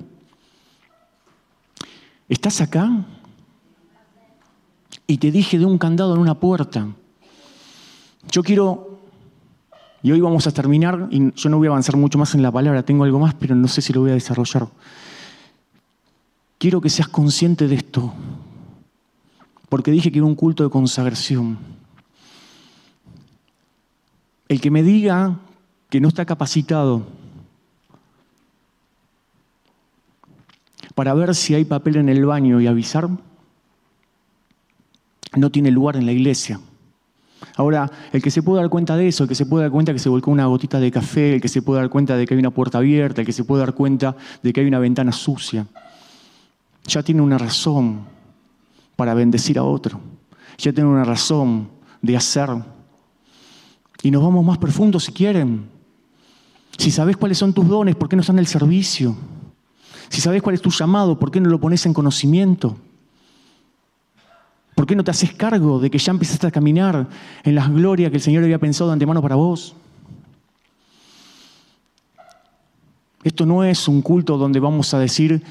¿Estás 2.29 2.61
acá? 2.61 3.05
Y 5.07 5.19
te 5.19 5.31
dije 5.31 5.59
de 5.59 5.67
un 5.67 5.77
candado 5.77 6.15
en 6.15 6.21
una 6.21 6.35
puerta. 6.35 6.89
Yo 8.31 8.43
quiero, 8.43 8.99
y 10.03 10.11
hoy 10.13 10.21
vamos 10.21 10.47
a 10.47 10.51
terminar, 10.51 11.09
y 11.11 11.33
yo 11.35 11.51
no 11.51 11.59
voy 11.59 11.67
a 11.67 11.71
avanzar 11.71 11.97
mucho 11.97 12.19
más 12.19 12.35
en 12.35 12.43
la 12.43 12.51
palabra, 12.51 12.83
tengo 12.83 13.05
algo 13.05 13.19
más, 13.19 13.35
pero 13.35 13.55
no 13.55 13.69
sé 13.69 13.83
si 13.83 13.93
lo 13.93 14.01
voy 14.01 14.13
a 14.13 14.15
desarrollar. 14.15 14.69
Quiero 16.65 16.81
que 16.81 16.89
seas 16.89 17.09
consciente 17.09 17.69
de 17.69 17.75
esto, 17.75 18.15
porque 19.69 19.91
dije 19.91 20.11
que 20.11 20.17
era 20.17 20.25
un 20.25 20.35
culto 20.35 20.65
de 20.65 20.71
consagración. 20.71 21.59
El 24.49 24.63
que 24.63 24.71
me 24.71 24.83
diga 24.83 25.41
que 25.91 26.01
no 26.01 26.09
está 26.09 26.25
capacitado 26.25 27.03
para 30.95 31.13
ver 31.13 31.35
si 31.35 31.55
hay 31.55 31.67
papel 31.67 31.97
en 31.97 32.09
el 32.09 32.25
baño 32.25 32.59
y 32.63 32.67
avisar, 32.67 33.11
no 35.37 35.51
tiene 35.51 35.71
lugar 35.71 35.97
en 35.97 36.07
la 36.07 36.13
iglesia. 36.13 36.61
Ahora, 37.57 37.91
el 38.11 38.23
que 38.23 38.31
se 38.31 38.43
puede 38.43 38.63
dar 38.63 38.71
cuenta 38.71 38.97
de 38.97 39.09
eso, 39.09 39.25
el 39.25 39.29
que 39.29 39.35
se 39.35 39.45
puede 39.45 39.65
dar 39.65 39.71
cuenta 39.71 39.93
que 39.93 39.99
se 39.99 40.09
volcó 40.09 40.31
una 40.31 40.47
gotita 40.47 40.81
de 40.81 40.91
café, 40.91 41.35
el 41.35 41.41
que 41.43 41.49
se 41.49 41.61
puede 41.61 41.83
dar 41.83 41.91
cuenta 41.91 42.17
de 42.17 42.27
que 42.27 42.33
hay 42.33 42.41
una 42.41 42.53
puerta 42.53 42.79
abierta, 42.79 43.21
el 43.21 43.27
que 43.27 43.35
se 43.35 43.45
puede 43.45 43.61
dar 43.61 43.75
cuenta 43.75 44.17
de 44.43 44.51
que 44.55 44.63
hay 44.63 44.67
una 44.67 44.79
ventana 44.79 45.13
sucia, 45.13 45.67
ya 46.87 47.03
tiene 47.03 47.23
una 47.23 47.39
razón 47.39 48.01
para 48.97 49.15
bendecir 49.15 49.59
a 49.59 49.65
otro, 49.65 50.01
ya 50.59 50.73
tiene 50.73 50.89
una 50.89 51.05
razón 51.05 51.69
de 52.03 52.17
hacer. 52.17 52.51
Y 54.03 54.11
nos 54.11 54.23
vamos 54.23 54.45
más 54.45 54.59
profundos 54.59 55.05
si 55.05 55.13
quieren. 55.13 55.67
Si 56.77 56.91
sabes 56.91 57.17
cuáles 57.17 57.39
son 57.39 57.53
tus 57.53 57.67
dones, 57.67 57.97
¿por 57.97 58.09
qué 58.09 58.17
no 58.17 58.21
están 58.21 58.37
en 58.37 58.41
el 58.41 58.47
servicio? 58.47 59.17
Si 60.09 60.21
sabes 60.21 60.43
cuál 60.43 60.55
es 60.55 60.63
tu 60.63 60.71
llamado, 60.71 61.19
¿por 61.19 61.31
qué 61.31 61.41
no 61.41 61.49
lo 61.49 61.59
pones 61.59 61.87
en 61.87 61.95
conocimiento? 61.95 62.77
¿Por 64.75 64.87
qué 64.87 64.97
no 64.97 65.05
te 65.05 65.11
haces 65.11 65.33
cargo 65.33 65.79
de 65.79 65.91
que 65.91 65.99
ya 65.99 66.11
empezaste 66.11 66.47
a 66.47 66.51
caminar 66.51 67.09
en 67.45 67.55
las 67.55 67.71
glorias 67.71 68.11
que 68.11 68.17
el 68.17 68.23
Señor 68.23 68.43
había 68.43 68.59
pensado 68.59 68.91
de 68.91 68.95
antemano 68.95 69.23
para 69.23 69.37
vos? 69.37 69.75
Esto 73.23 73.47
no 73.47 73.65
es 73.65 73.89
un 73.89 74.03
culto 74.03 74.37
donde 74.37 74.61
vamos 74.61 74.93
a 74.93 74.99
decir, 74.99 75.43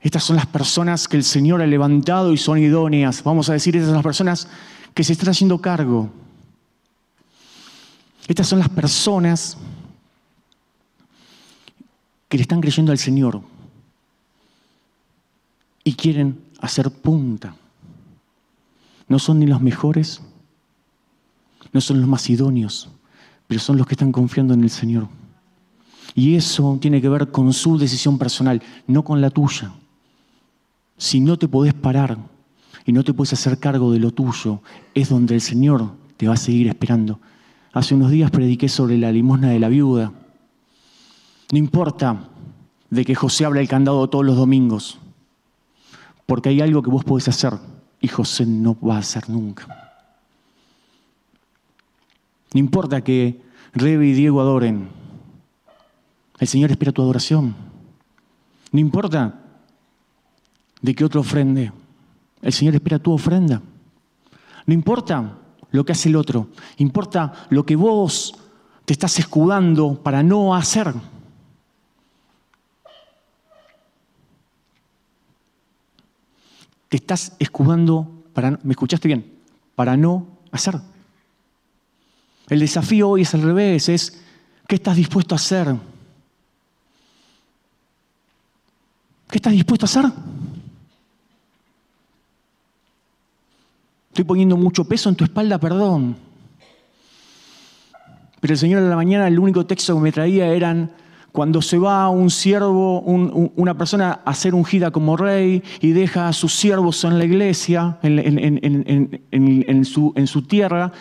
estas 0.00 0.24
son 0.24 0.36
las 0.36 0.46
personas 0.46 1.08
que 1.08 1.16
el 1.16 1.24
Señor 1.24 1.60
ha 1.60 1.66
levantado 1.66 2.32
y 2.32 2.38
son 2.38 2.58
idóneas. 2.58 3.22
Vamos 3.22 3.50
a 3.50 3.52
decir, 3.52 3.76
estas 3.76 3.88
son 3.88 3.96
las 3.96 4.04
personas 4.04 4.48
que 4.94 5.04
se 5.04 5.12
están 5.12 5.28
haciendo 5.28 5.60
cargo. 5.60 6.10
Estas 8.26 8.46
son 8.46 8.60
las 8.60 8.70
personas 8.70 9.58
que 12.28 12.38
le 12.38 12.42
están 12.42 12.60
creyendo 12.60 12.92
al 12.92 12.98
Señor 12.98 13.42
y 15.84 15.94
quieren 15.94 16.40
hacer 16.60 16.90
punta. 16.90 17.54
No 19.08 19.18
son 19.18 19.40
ni 19.40 19.46
los 19.46 19.60
mejores, 19.60 20.22
no 21.72 21.80
son 21.80 22.00
los 22.00 22.08
más 22.08 22.30
idóneos, 22.30 22.88
pero 23.48 23.60
son 23.60 23.76
los 23.76 23.86
que 23.86 23.94
están 23.94 24.12
confiando 24.12 24.54
en 24.54 24.62
el 24.62 24.70
Señor. 24.70 25.08
Y 26.14 26.36
eso 26.36 26.78
tiene 26.80 27.02
que 27.02 27.08
ver 27.08 27.30
con 27.30 27.52
su 27.52 27.76
decisión 27.76 28.16
personal, 28.16 28.62
no 28.86 29.04
con 29.04 29.20
la 29.20 29.30
tuya. 29.30 29.72
Si 31.00 31.18
no 31.18 31.38
te 31.38 31.48
podés 31.48 31.72
parar 31.72 32.18
y 32.84 32.92
no 32.92 33.02
te 33.02 33.14
puedes 33.14 33.32
hacer 33.32 33.58
cargo 33.58 33.90
de 33.90 33.98
lo 33.98 34.10
tuyo, 34.10 34.60
es 34.92 35.08
donde 35.08 35.34
el 35.34 35.40
Señor 35.40 35.94
te 36.18 36.28
va 36.28 36.34
a 36.34 36.36
seguir 36.36 36.68
esperando. 36.68 37.20
Hace 37.72 37.94
unos 37.94 38.10
días 38.10 38.30
prediqué 38.30 38.68
sobre 38.68 38.98
la 38.98 39.10
limosna 39.10 39.48
de 39.48 39.58
la 39.58 39.70
viuda. 39.70 40.12
No 41.52 41.58
importa 41.58 42.28
de 42.90 43.04
que 43.06 43.14
José 43.14 43.46
abra 43.46 43.62
el 43.62 43.68
candado 43.68 44.10
todos 44.10 44.26
los 44.26 44.36
domingos, 44.36 44.98
porque 46.26 46.50
hay 46.50 46.60
algo 46.60 46.82
que 46.82 46.90
vos 46.90 47.02
podés 47.02 47.28
hacer 47.28 47.54
y 47.98 48.08
José 48.08 48.44
no 48.44 48.76
va 48.78 48.96
a 48.96 48.98
hacer 48.98 49.30
nunca. 49.30 49.68
No 52.52 52.60
importa 52.60 53.02
que 53.02 53.40
Rebe 53.72 54.06
y 54.06 54.12
Diego 54.12 54.42
adoren, 54.42 54.90
el 56.38 56.46
Señor 56.46 56.70
espera 56.70 56.92
tu 56.92 57.00
adoración. 57.00 57.56
No 58.70 58.80
importa 58.80 59.39
de 60.80 60.94
que 60.94 61.04
otro 61.04 61.20
ofrende, 61.20 61.72
el 62.42 62.52
Señor 62.52 62.74
espera 62.74 62.98
tu 62.98 63.12
ofrenda. 63.12 63.60
No 64.66 64.74
importa 64.74 65.38
lo 65.70 65.84
que 65.84 65.92
hace 65.92 66.08
el 66.08 66.16
otro, 66.16 66.48
importa 66.78 67.46
lo 67.50 67.64
que 67.64 67.76
vos 67.76 68.34
te 68.84 68.92
estás 68.92 69.18
escudando 69.18 70.02
para 70.02 70.22
no 70.22 70.54
hacer. 70.54 70.94
te 76.90 76.96
estás 76.96 77.32
escudando 77.38 78.24
para, 78.34 78.58
¿me 78.64 78.72
escuchaste 78.72 79.06
bien? 79.06 79.24
Para 79.76 79.96
no 79.96 80.26
hacer. 80.50 80.74
El 82.48 82.58
desafío 82.58 83.10
hoy 83.10 83.22
es 83.22 83.32
al 83.32 83.42
revés, 83.42 83.88
es 83.88 84.20
¿qué 84.66 84.74
estás 84.74 84.96
dispuesto 84.96 85.34
a 85.34 85.36
hacer? 85.36 85.76
¿Qué 89.30 89.38
estás 89.38 89.52
dispuesto 89.52 89.86
a 89.86 89.88
hacer? 89.88 90.04
Estoy 94.20 94.28
poniendo 94.28 94.58
mucho 94.58 94.84
peso 94.84 95.08
en 95.08 95.14
tu 95.14 95.24
espalda, 95.24 95.58
perdón. 95.58 96.14
Pero 98.38 98.52
el 98.52 98.58
Señor 98.58 98.82
de 98.82 98.90
la 98.90 98.96
mañana, 98.96 99.26
el 99.26 99.38
único 99.38 99.64
texto 99.64 99.94
que 99.94 100.00
me 100.02 100.12
traía 100.12 100.48
eran 100.48 100.90
cuando 101.32 101.62
se 101.62 101.78
va 101.78 102.10
un 102.10 102.28
siervo, 102.28 103.00
una 103.00 103.78
persona 103.78 104.20
a 104.22 104.34
ser 104.34 104.54
ungida 104.54 104.90
como 104.90 105.16
rey 105.16 105.62
y 105.80 105.92
deja 105.92 106.28
a 106.28 106.34
sus 106.34 106.52
siervos 106.52 107.02
en 107.04 107.16
la 107.16 107.24
iglesia, 107.24 107.96
en, 108.02 109.84
su, 109.86 110.12
en 110.14 110.26
su 110.26 110.42
tierra, 110.42 110.92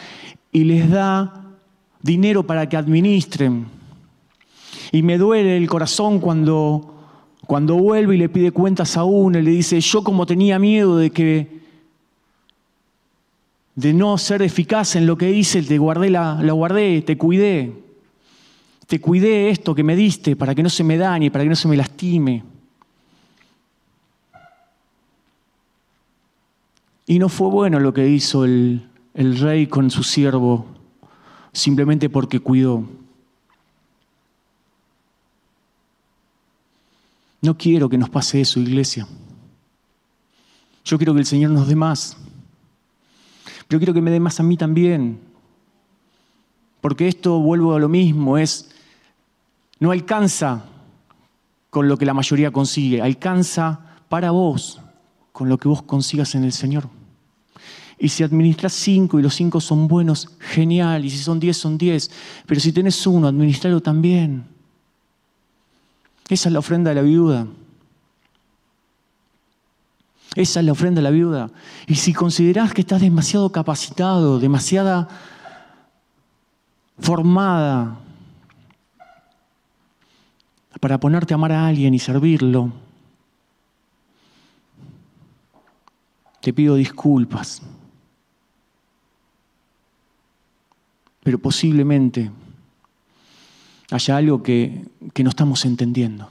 y 0.53 0.63
les 0.63 0.89
da 0.89 1.57
dinero 2.01 2.47
para 2.47 2.69
que 2.69 2.77
administren. 2.77 3.65
Y 4.93 5.01
me 5.01 5.17
duele 5.17 5.57
el 5.57 5.67
corazón 5.67 6.19
cuando, 6.19 6.95
cuando 7.45 7.75
vuelve 7.75 8.15
y 8.15 8.17
le 8.17 8.29
pide 8.29 8.51
cuentas 8.51 8.95
a 8.95 9.03
uno 9.03 9.39
y 9.39 9.41
le 9.41 9.51
dice, 9.51 9.81
yo 9.81 10.05
como 10.05 10.25
tenía 10.25 10.57
miedo 10.57 10.95
de 10.95 11.09
que 11.09 11.58
de 13.79 13.93
no 13.93 14.17
ser 14.17 14.41
eficaz 14.41 14.95
en 14.95 15.05
lo 15.05 15.17
que 15.17 15.31
hice, 15.31 15.61
te 15.63 15.77
guardé 15.77 16.09
la, 16.09 16.41
la 16.41 16.53
guardé, 16.53 17.01
te 17.01 17.17
cuidé 17.17 17.73
te 18.89 18.99
cuidé 18.99 19.51
esto 19.51 19.75
que 19.75 19.83
me 19.83 19.95
diste 19.95 20.35
para 20.35 20.55
que 20.55 20.63
no 20.63 20.69
se 20.69 20.83
me 20.83 20.97
dañe, 20.97 21.29
para 21.29 21.43
que 21.43 21.49
no 21.51 21.55
se 21.55 21.67
me 21.67 21.77
lastime. 21.77 22.43
Y 27.05 27.19
no 27.19 27.29
fue 27.29 27.49
bueno 27.49 27.79
lo 27.79 27.93
que 27.93 28.09
hizo 28.09 28.45
el, 28.45 28.89
el 29.13 29.37
rey 29.37 29.67
con 29.67 29.91
su 29.91 30.01
siervo, 30.01 30.65
simplemente 31.53 32.09
porque 32.09 32.39
cuidó. 32.39 32.83
No 37.41 37.55
quiero 37.59 37.89
que 37.89 37.97
nos 37.99 38.09
pase 38.09 38.41
eso, 38.41 38.59
iglesia. 38.59 39.07
Yo 40.83 40.97
quiero 40.97 41.13
que 41.13 41.19
el 41.19 41.27
Señor 41.27 41.51
nos 41.51 41.67
dé 41.67 41.75
más. 41.75 42.17
Pero 43.69 43.79
quiero 43.79 43.93
que 43.93 44.01
me 44.01 44.09
dé 44.09 44.19
más 44.19 44.39
a 44.39 44.43
mí 44.43 44.57
también. 44.57 45.19
Porque 46.81 47.07
esto, 47.07 47.39
vuelvo 47.39 47.75
a 47.75 47.79
lo 47.79 47.87
mismo, 47.87 48.37
es 48.37 48.71
no 49.79 49.91
alcanza 49.91 50.65
con 51.69 51.87
lo 51.87 51.95
que 51.95 52.05
la 52.05 52.15
mayoría 52.15 52.51
consigue, 52.51 52.99
alcanza 52.99 53.79
para 54.09 54.31
vos 54.31 54.81
con 55.31 55.49
lo 55.49 55.59
que 55.59 55.67
vos 55.67 55.83
consigas 55.83 56.33
en 56.33 56.43
el 56.43 56.51
Señor. 56.51 56.89
Y 57.99 58.09
si 58.09 58.23
administras 58.23 58.73
cinco 58.73 59.19
y 59.19 59.21
los 59.21 59.35
cinco 59.35 59.61
son 59.61 59.87
buenos, 59.87 60.29
genial. 60.39 61.05
Y 61.05 61.11
si 61.11 61.19
son 61.19 61.39
diez, 61.39 61.57
son 61.57 61.77
diez. 61.77 62.09
Pero 62.47 62.59
si 62.59 62.71
tenés 62.71 63.05
uno, 63.05 63.27
administralo 63.27 63.81
también. 63.81 64.45
Esa 66.27 66.49
es 66.49 66.53
la 66.53 66.59
ofrenda 66.59 66.89
de 66.89 66.95
la 66.95 67.01
viuda. 67.03 67.45
Esa 70.35 70.59
es 70.59 70.65
la 70.65 70.71
ofrenda 70.71 70.99
de 70.99 71.03
la 71.03 71.09
viuda. 71.09 71.49
Y 71.87 71.95
si 71.95 72.13
considerás 72.13 72.73
que 72.73 72.81
estás 72.81 73.01
demasiado 73.01 73.51
capacitado, 73.51 74.39
demasiada 74.39 75.07
formada 76.99 77.97
para 80.79 80.99
ponerte 80.99 81.33
a 81.33 81.35
amar 81.35 81.51
a 81.51 81.67
alguien 81.67 81.93
y 81.93 81.99
servirlo, 81.99 82.71
te 86.41 86.53
pido 86.53 86.75
disculpas. 86.75 87.61
Pero 91.23 91.39
posiblemente 91.39 92.31
haya 93.91 94.17
algo 94.17 94.41
que, 94.41 94.85
que 95.13 95.23
no 95.23 95.31
estamos 95.31 95.65
entendiendo. 95.65 96.29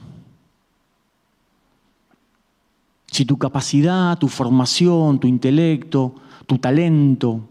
Si 3.19 3.25
tu 3.25 3.37
capacidad, 3.37 4.17
tu 4.17 4.29
formación, 4.29 5.19
tu 5.19 5.27
intelecto, 5.27 6.15
tu 6.47 6.57
talento 6.57 7.49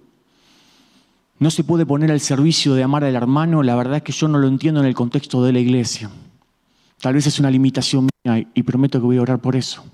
no 1.41 1.51
se 1.51 1.63
puede 1.63 1.85
poner 1.85 2.11
al 2.11 2.21
servicio 2.21 2.73
de 2.73 2.83
amar 2.83 3.05
al 3.05 3.15
hermano, 3.15 3.63
la 3.63 3.77
verdad 3.77 3.99
es 3.99 4.03
que 4.03 4.13
yo 4.13 4.29
no 4.29 4.39
lo 4.39 4.49
entiendo 4.49 4.81
en 4.81 4.87
el 4.87 4.95
contexto 4.95 5.45
de 5.45 5.53
la 5.53 5.59
iglesia. 5.59 6.11
Tal 7.03 7.13
vez 7.13 7.27
es 7.27 7.39
una 7.39 7.51
limitación 7.51 8.09
mía 8.25 8.49
y 8.55 8.63
prometo 8.63 8.99
que 8.99 9.05
voy 9.05 9.19
a 9.19 9.21
orar 9.21 9.41
por 9.41 9.57
eso. 9.57 9.85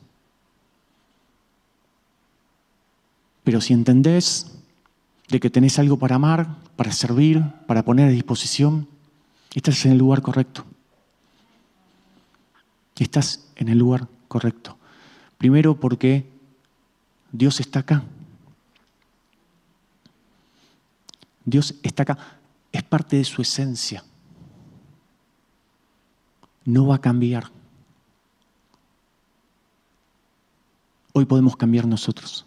Pero 3.43 3.61
si 3.61 3.73
entendés 3.73 4.57
de 5.29 5.41
que 5.41 5.51
tenés 5.51 5.81
algo 5.81 5.99
para 5.99 6.15
amar, 6.15 6.55
para 6.77 6.93
servir, 6.93 7.43
para 7.67 7.85
poner 7.85 8.11
a 8.11 8.13
disposición, 8.13 8.87
estás 9.53 9.85
en 9.87 9.91
el 9.91 9.99
lugar 9.99 10.23
correcto. 10.23 10.65
Estás 12.95 13.49
en 13.57 13.71
el 13.71 13.79
lugar 13.79 14.07
correcto. 14.29 14.79
Primero 15.45 15.79
porque 15.79 16.25
Dios 17.31 17.61
está 17.61 17.81
acá. 17.81 18.03
Dios 21.45 21.75
está 21.83 22.05
acá. 22.05 22.17
Es 22.73 22.83
parte 22.83 23.17
de 23.19 23.25
su 23.25 23.43
esencia. 23.43 24.03
no 26.65 26.87
va 26.87 26.95
a 26.95 27.01
cambiar. 27.03 27.51
Hoy 31.13 31.27
podemos 31.27 31.59
cambiar 31.59 31.87
nosotros. 31.87 32.47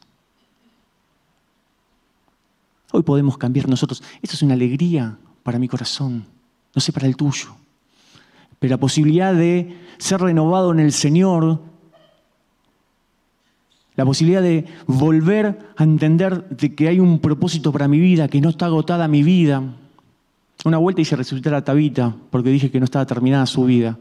Hoy 2.92 3.04
podemos 3.04 3.38
cambiar 3.38 3.70
nosotros. 3.70 4.02
Esto 4.24 4.36
es 4.36 4.42
una 4.42 4.56
alegría 4.56 5.20
para 5.44 5.60
mi 5.60 5.68
corazón, 5.68 6.26
no 6.74 6.82
sé 6.82 6.92
para 6.92 7.06
el 7.06 7.16
tuyo. 7.16 7.56
Pero 8.58 8.72
la 8.72 8.80
posibilidad 8.80 9.36
de 9.36 9.86
ser 10.00 10.20
renovado 10.20 10.72
en 10.72 10.80
el 10.80 10.92
Señor, 10.92 11.77
la 13.98 14.06
posibilidad 14.06 14.44
de 14.44 14.66
volver 14.86 15.58
a 15.76 15.84
entender 15.84 16.48
de 16.50 16.76
que 16.76 16.88
hay 16.88 17.00
un 17.00 17.20
propósito 17.20 17.72
para 17.72 17.88
mi 17.88 18.00
vida, 18.00 18.28
que 18.28 18.40
no 18.40 18.50
está 18.50 18.68
agotada 18.68 19.08
mi 19.08 19.24
vida. 19.24 19.64
Una 20.64 20.78
vuelta 20.78 21.02
hice 21.02 21.16
resucitar 21.16 21.56
a 21.56 21.64
Tabita 21.64 22.16
porque 22.30 22.52
dije 22.52 22.70
que 22.70 22.80
no 22.80 22.86
estaba 22.86 23.08
terminada 23.08 23.48
su 23.48 23.66
vida. 23.66 23.98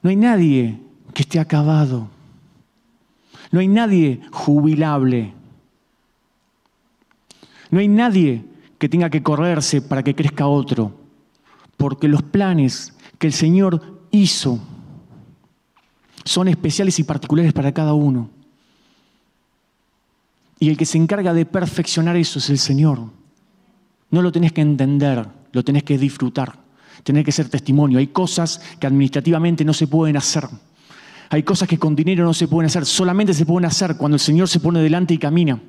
No 0.00 0.10
hay 0.10 0.16
nadie 0.16 0.78
que 1.12 1.22
esté 1.22 1.40
acabado. 1.40 2.08
No 3.50 3.58
hay 3.58 3.66
nadie 3.66 4.20
jubilable. 4.30 5.32
No 7.70 7.80
hay 7.80 7.88
nadie 7.88 8.44
que 8.78 8.88
tenga 8.88 9.10
que 9.10 9.24
correrse 9.24 9.82
para 9.82 10.04
que 10.04 10.14
crezca 10.14 10.46
otro. 10.46 10.92
Porque 11.76 12.06
los 12.06 12.22
planes 12.22 12.94
que 13.18 13.26
el 13.26 13.32
Señor 13.32 14.02
hizo 14.12 14.60
son 16.24 16.46
especiales 16.46 17.00
y 17.00 17.04
particulares 17.04 17.52
para 17.52 17.72
cada 17.72 17.94
uno. 17.94 18.30
Y 20.64 20.70
el 20.70 20.78
que 20.78 20.86
se 20.86 20.96
encarga 20.96 21.34
de 21.34 21.44
perfeccionar 21.44 22.16
eso 22.16 22.38
es 22.38 22.48
el 22.48 22.58
Señor. 22.58 22.98
No 24.08 24.22
lo 24.22 24.32
tenés 24.32 24.54
que 24.54 24.62
entender, 24.62 25.28
lo 25.52 25.62
tenés 25.62 25.82
que 25.82 25.98
disfrutar, 25.98 26.58
tenés 27.02 27.22
que 27.22 27.32
ser 27.32 27.50
testimonio. 27.50 27.98
Hay 27.98 28.06
cosas 28.06 28.62
que 28.80 28.86
administrativamente 28.86 29.62
no 29.62 29.74
se 29.74 29.88
pueden 29.88 30.16
hacer. 30.16 30.44
Hay 31.28 31.42
cosas 31.42 31.68
que 31.68 31.78
con 31.78 31.94
dinero 31.94 32.24
no 32.24 32.32
se 32.32 32.48
pueden 32.48 32.68
hacer, 32.68 32.86
solamente 32.86 33.34
se 33.34 33.44
pueden 33.44 33.66
hacer 33.66 33.98
cuando 33.98 34.14
el 34.14 34.20
Señor 34.20 34.48
se 34.48 34.58
pone 34.58 34.80
delante 34.80 35.12
y 35.12 35.18
camina. 35.18 35.60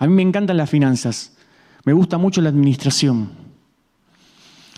A 0.00 0.06
mí 0.06 0.12
me 0.12 0.20
encantan 0.20 0.58
las 0.58 0.68
finanzas, 0.68 1.32
me 1.86 1.94
gusta 1.94 2.18
mucho 2.18 2.42
la 2.42 2.50
administración. 2.50 3.30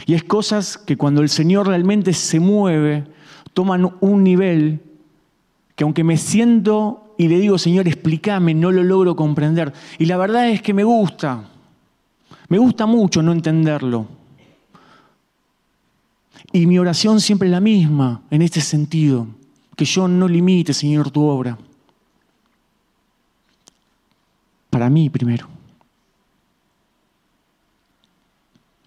Y 0.07 0.14
es 0.14 0.23
cosas 0.23 0.79
que 0.79 0.97
cuando 0.97 1.21
el 1.21 1.31
Señor 1.31 1.67
realmente 1.67 2.12
se 2.12 2.38
mueve, 2.38 3.09
toman 3.55 3.97
un 3.99 4.23
nivel 4.23 4.83
que 5.75 5.83
aunque 5.83 6.05
me 6.05 6.17
siento 6.17 7.08
y 7.18 7.26
le 7.26 7.40
digo, 7.40 7.59
Señor, 7.59 7.88
explícame, 7.88 8.54
no 8.54 8.70
lo 8.70 8.85
logro 8.85 9.16
comprender. 9.16 9.72
Y 9.98 10.07
la 10.07 10.16
verdad 10.16 10.48
es 10.48 10.62
que 10.62 10.72
me 10.72 10.85
gusta, 10.85 11.50
me 12.48 12.59
gusta 12.59 12.87
mucho 12.87 13.20
no 13.22 13.33
entenderlo. 13.33 14.07
Y 16.52 16.66
mi 16.66 16.78
oración 16.78 17.20
siempre 17.20 17.48
es 17.48 17.52
la 17.52 17.61
misma 17.61 18.22
en 18.31 18.40
este 18.40 18.61
sentido, 18.61 19.26
que 19.76 19.85
yo 19.85 20.07
no 20.07 20.28
limite, 20.28 20.72
Señor, 20.72 21.11
tu 21.11 21.24
obra. 21.24 21.59
Para 24.70 24.88
mí 24.88 25.11
primero. 25.11 25.48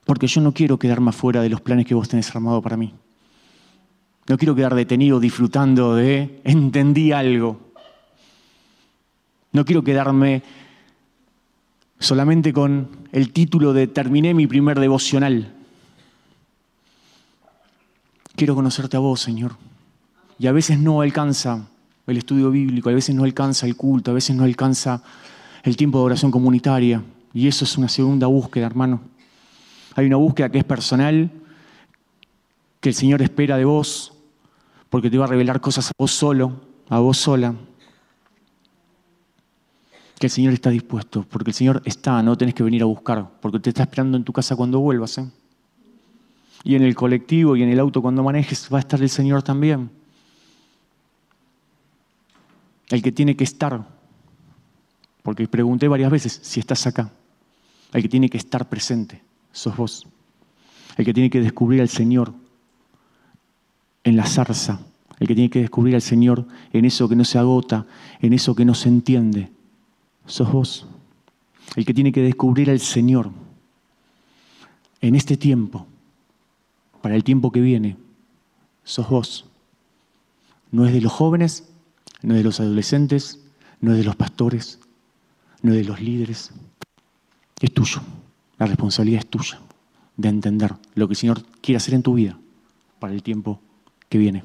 Porque 0.05 0.27
yo 0.27 0.39
no 0.39 0.53
quiero 0.53 0.79
quedarme 0.79 1.09
afuera 1.09 1.41
de 1.41 1.49
los 1.49 1.59
planes 1.59 1.85
que 1.85 1.95
vos 1.95 2.07
tenés 2.07 2.33
armado 2.33 2.61
para 2.61 2.77
mí. 2.77 2.93
No 4.27 4.37
quiero 4.37 4.55
quedar 4.55 4.73
detenido 4.73 5.19
disfrutando 5.19 5.95
de 5.95 6.39
entendí 6.45 7.11
algo. 7.11 7.70
No 9.51 9.65
quiero 9.65 9.83
quedarme 9.83 10.43
solamente 11.99 12.53
con 12.53 12.89
el 13.11 13.31
título 13.31 13.73
de 13.73 13.87
terminé 13.87 14.33
mi 14.33 14.47
primer 14.47 14.79
devocional. 14.79 15.53
Quiero 18.35 18.55
conocerte 18.55 18.97
a 18.97 19.01
vos, 19.01 19.21
Señor. 19.21 19.55
Y 20.39 20.47
a 20.47 20.51
veces 20.51 20.79
no 20.79 21.01
alcanza 21.01 21.67
el 22.07 22.17
estudio 22.17 22.49
bíblico, 22.49 22.89
a 22.89 22.93
veces 22.93 23.13
no 23.13 23.23
alcanza 23.23 23.67
el 23.67 23.75
culto, 23.75 24.11
a 24.11 24.13
veces 24.13 24.35
no 24.35 24.43
alcanza 24.43 25.03
el 25.63 25.77
tiempo 25.77 25.99
de 25.99 26.05
oración 26.05 26.31
comunitaria. 26.31 27.03
Y 27.33 27.47
eso 27.47 27.65
es 27.65 27.77
una 27.77 27.89
segunda 27.89 28.27
búsqueda, 28.27 28.65
hermano. 28.65 29.01
Hay 29.95 30.07
una 30.07 30.15
búsqueda 30.15 30.49
que 30.49 30.57
es 30.57 30.63
personal, 30.63 31.29
que 32.79 32.89
el 32.89 32.95
Señor 32.95 33.21
espera 33.21 33.57
de 33.57 33.65
vos, 33.65 34.13
porque 34.89 35.09
te 35.09 35.17
va 35.17 35.25
a 35.25 35.29
revelar 35.29 35.61
cosas 35.61 35.89
a 35.89 35.91
vos 35.97 36.11
solo, 36.11 36.61
a 36.89 36.99
vos 36.99 37.17
sola. 37.17 37.53
Que 40.21 40.27
el 40.27 40.31
Señor 40.31 40.53
está 40.53 40.69
dispuesto, 40.69 41.25
porque 41.27 41.49
el 41.49 41.55
Señor 41.55 41.81
está, 41.83 42.21
no 42.21 42.37
tenés 42.37 42.53
que 42.53 42.61
venir 42.61 42.83
a 42.83 42.85
buscar, 42.85 43.27
porque 43.41 43.59
te 43.59 43.71
está 43.71 43.81
esperando 43.81 44.17
en 44.17 44.23
tu 44.23 44.31
casa 44.31 44.55
cuando 44.55 44.79
vuelvas. 44.79 45.17
¿eh? 45.17 45.27
Y 46.63 46.75
en 46.75 46.83
el 46.83 46.93
colectivo 46.93 47.55
y 47.55 47.63
en 47.63 47.69
el 47.69 47.79
auto 47.79 48.03
cuando 48.03 48.21
manejes 48.21 48.69
va 48.71 48.77
a 48.77 48.81
estar 48.81 49.01
el 49.01 49.09
Señor 49.09 49.41
también. 49.41 49.89
El 52.89 53.01
que 53.01 53.11
tiene 53.11 53.35
que 53.35 53.43
estar, 53.43 53.83
porque 55.23 55.47
pregunté 55.47 55.87
varias 55.87 56.11
veces 56.11 56.39
si 56.43 56.59
estás 56.59 56.85
acá. 56.85 57.11
El 57.91 58.03
que 58.03 58.09
tiene 58.09 58.29
que 58.29 58.37
estar 58.37 58.69
presente, 58.69 59.23
sos 59.51 59.75
vos. 59.75 60.07
El 60.97 61.05
que 61.05 61.15
tiene 61.15 61.31
que 61.31 61.41
descubrir 61.41 61.81
al 61.81 61.89
Señor 61.89 62.31
en 64.03 64.17
la 64.17 64.27
zarza. 64.27 64.81
El 65.19 65.27
que 65.27 65.33
tiene 65.33 65.49
que 65.49 65.61
descubrir 65.61 65.95
al 65.95 66.03
Señor 66.03 66.45
en 66.73 66.85
eso 66.85 67.09
que 67.09 67.15
no 67.15 67.25
se 67.25 67.39
agota, 67.39 67.87
en 68.19 68.33
eso 68.33 68.53
que 68.53 68.65
no 68.65 68.75
se 68.75 68.87
entiende, 68.87 69.49
sos 70.31 70.51
vos. 70.51 70.85
El 71.75 71.85
que 71.85 71.93
tiene 71.93 72.11
que 72.11 72.21
descubrir 72.21 72.69
al 72.69 72.79
Señor 72.79 73.31
en 75.01 75.15
este 75.15 75.35
tiempo 75.35 75.87
para 77.01 77.15
el 77.15 77.23
tiempo 77.23 77.51
que 77.51 77.59
viene, 77.59 77.97
sos 78.83 79.09
vos. 79.09 79.45
No 80.71 80.85
es 80.85 80.93
de 80.93 81.01
los 81.01 81.11
jóvenes, 81.11 81.69
no 82.21 82.33
es 82.33 82.39
de 82.39 82.43
los 82.43 82.59
adolescentes, 82.59 83.39
no 83.81 83.91
es 83.91 83.97
de 83.97 84.03
los 84.05 84.15
pastores, 84.15 84.79
no 85.61 85.73
es 85.73 85.79
de 85.79 85.83
los 85.83 85.99
líderes. 85.99 86.51
Es 87.59 87.73
tuyo. 87.73 88.01
La 88.57 88.67
responsabilidad 88.67 89.19
es 89.19 89.27
tuya 89.29 89.59
de 90.15 90.29
entender 90.29 90.75
lo 90.95 91.07
que 91.07 91.13
el 91.13 91.17
Señor 91.17 91.43
quiere 91.61 91.77
hacer 91.77 91.93
en 91.93 92.03
tu 92.03 92.13
vida 92.13 92.37
para 92.99 93.13
el 93.13 93.21
tiempo 93.21 93.59
que 94.07 94.17
viene. 94.17 94.43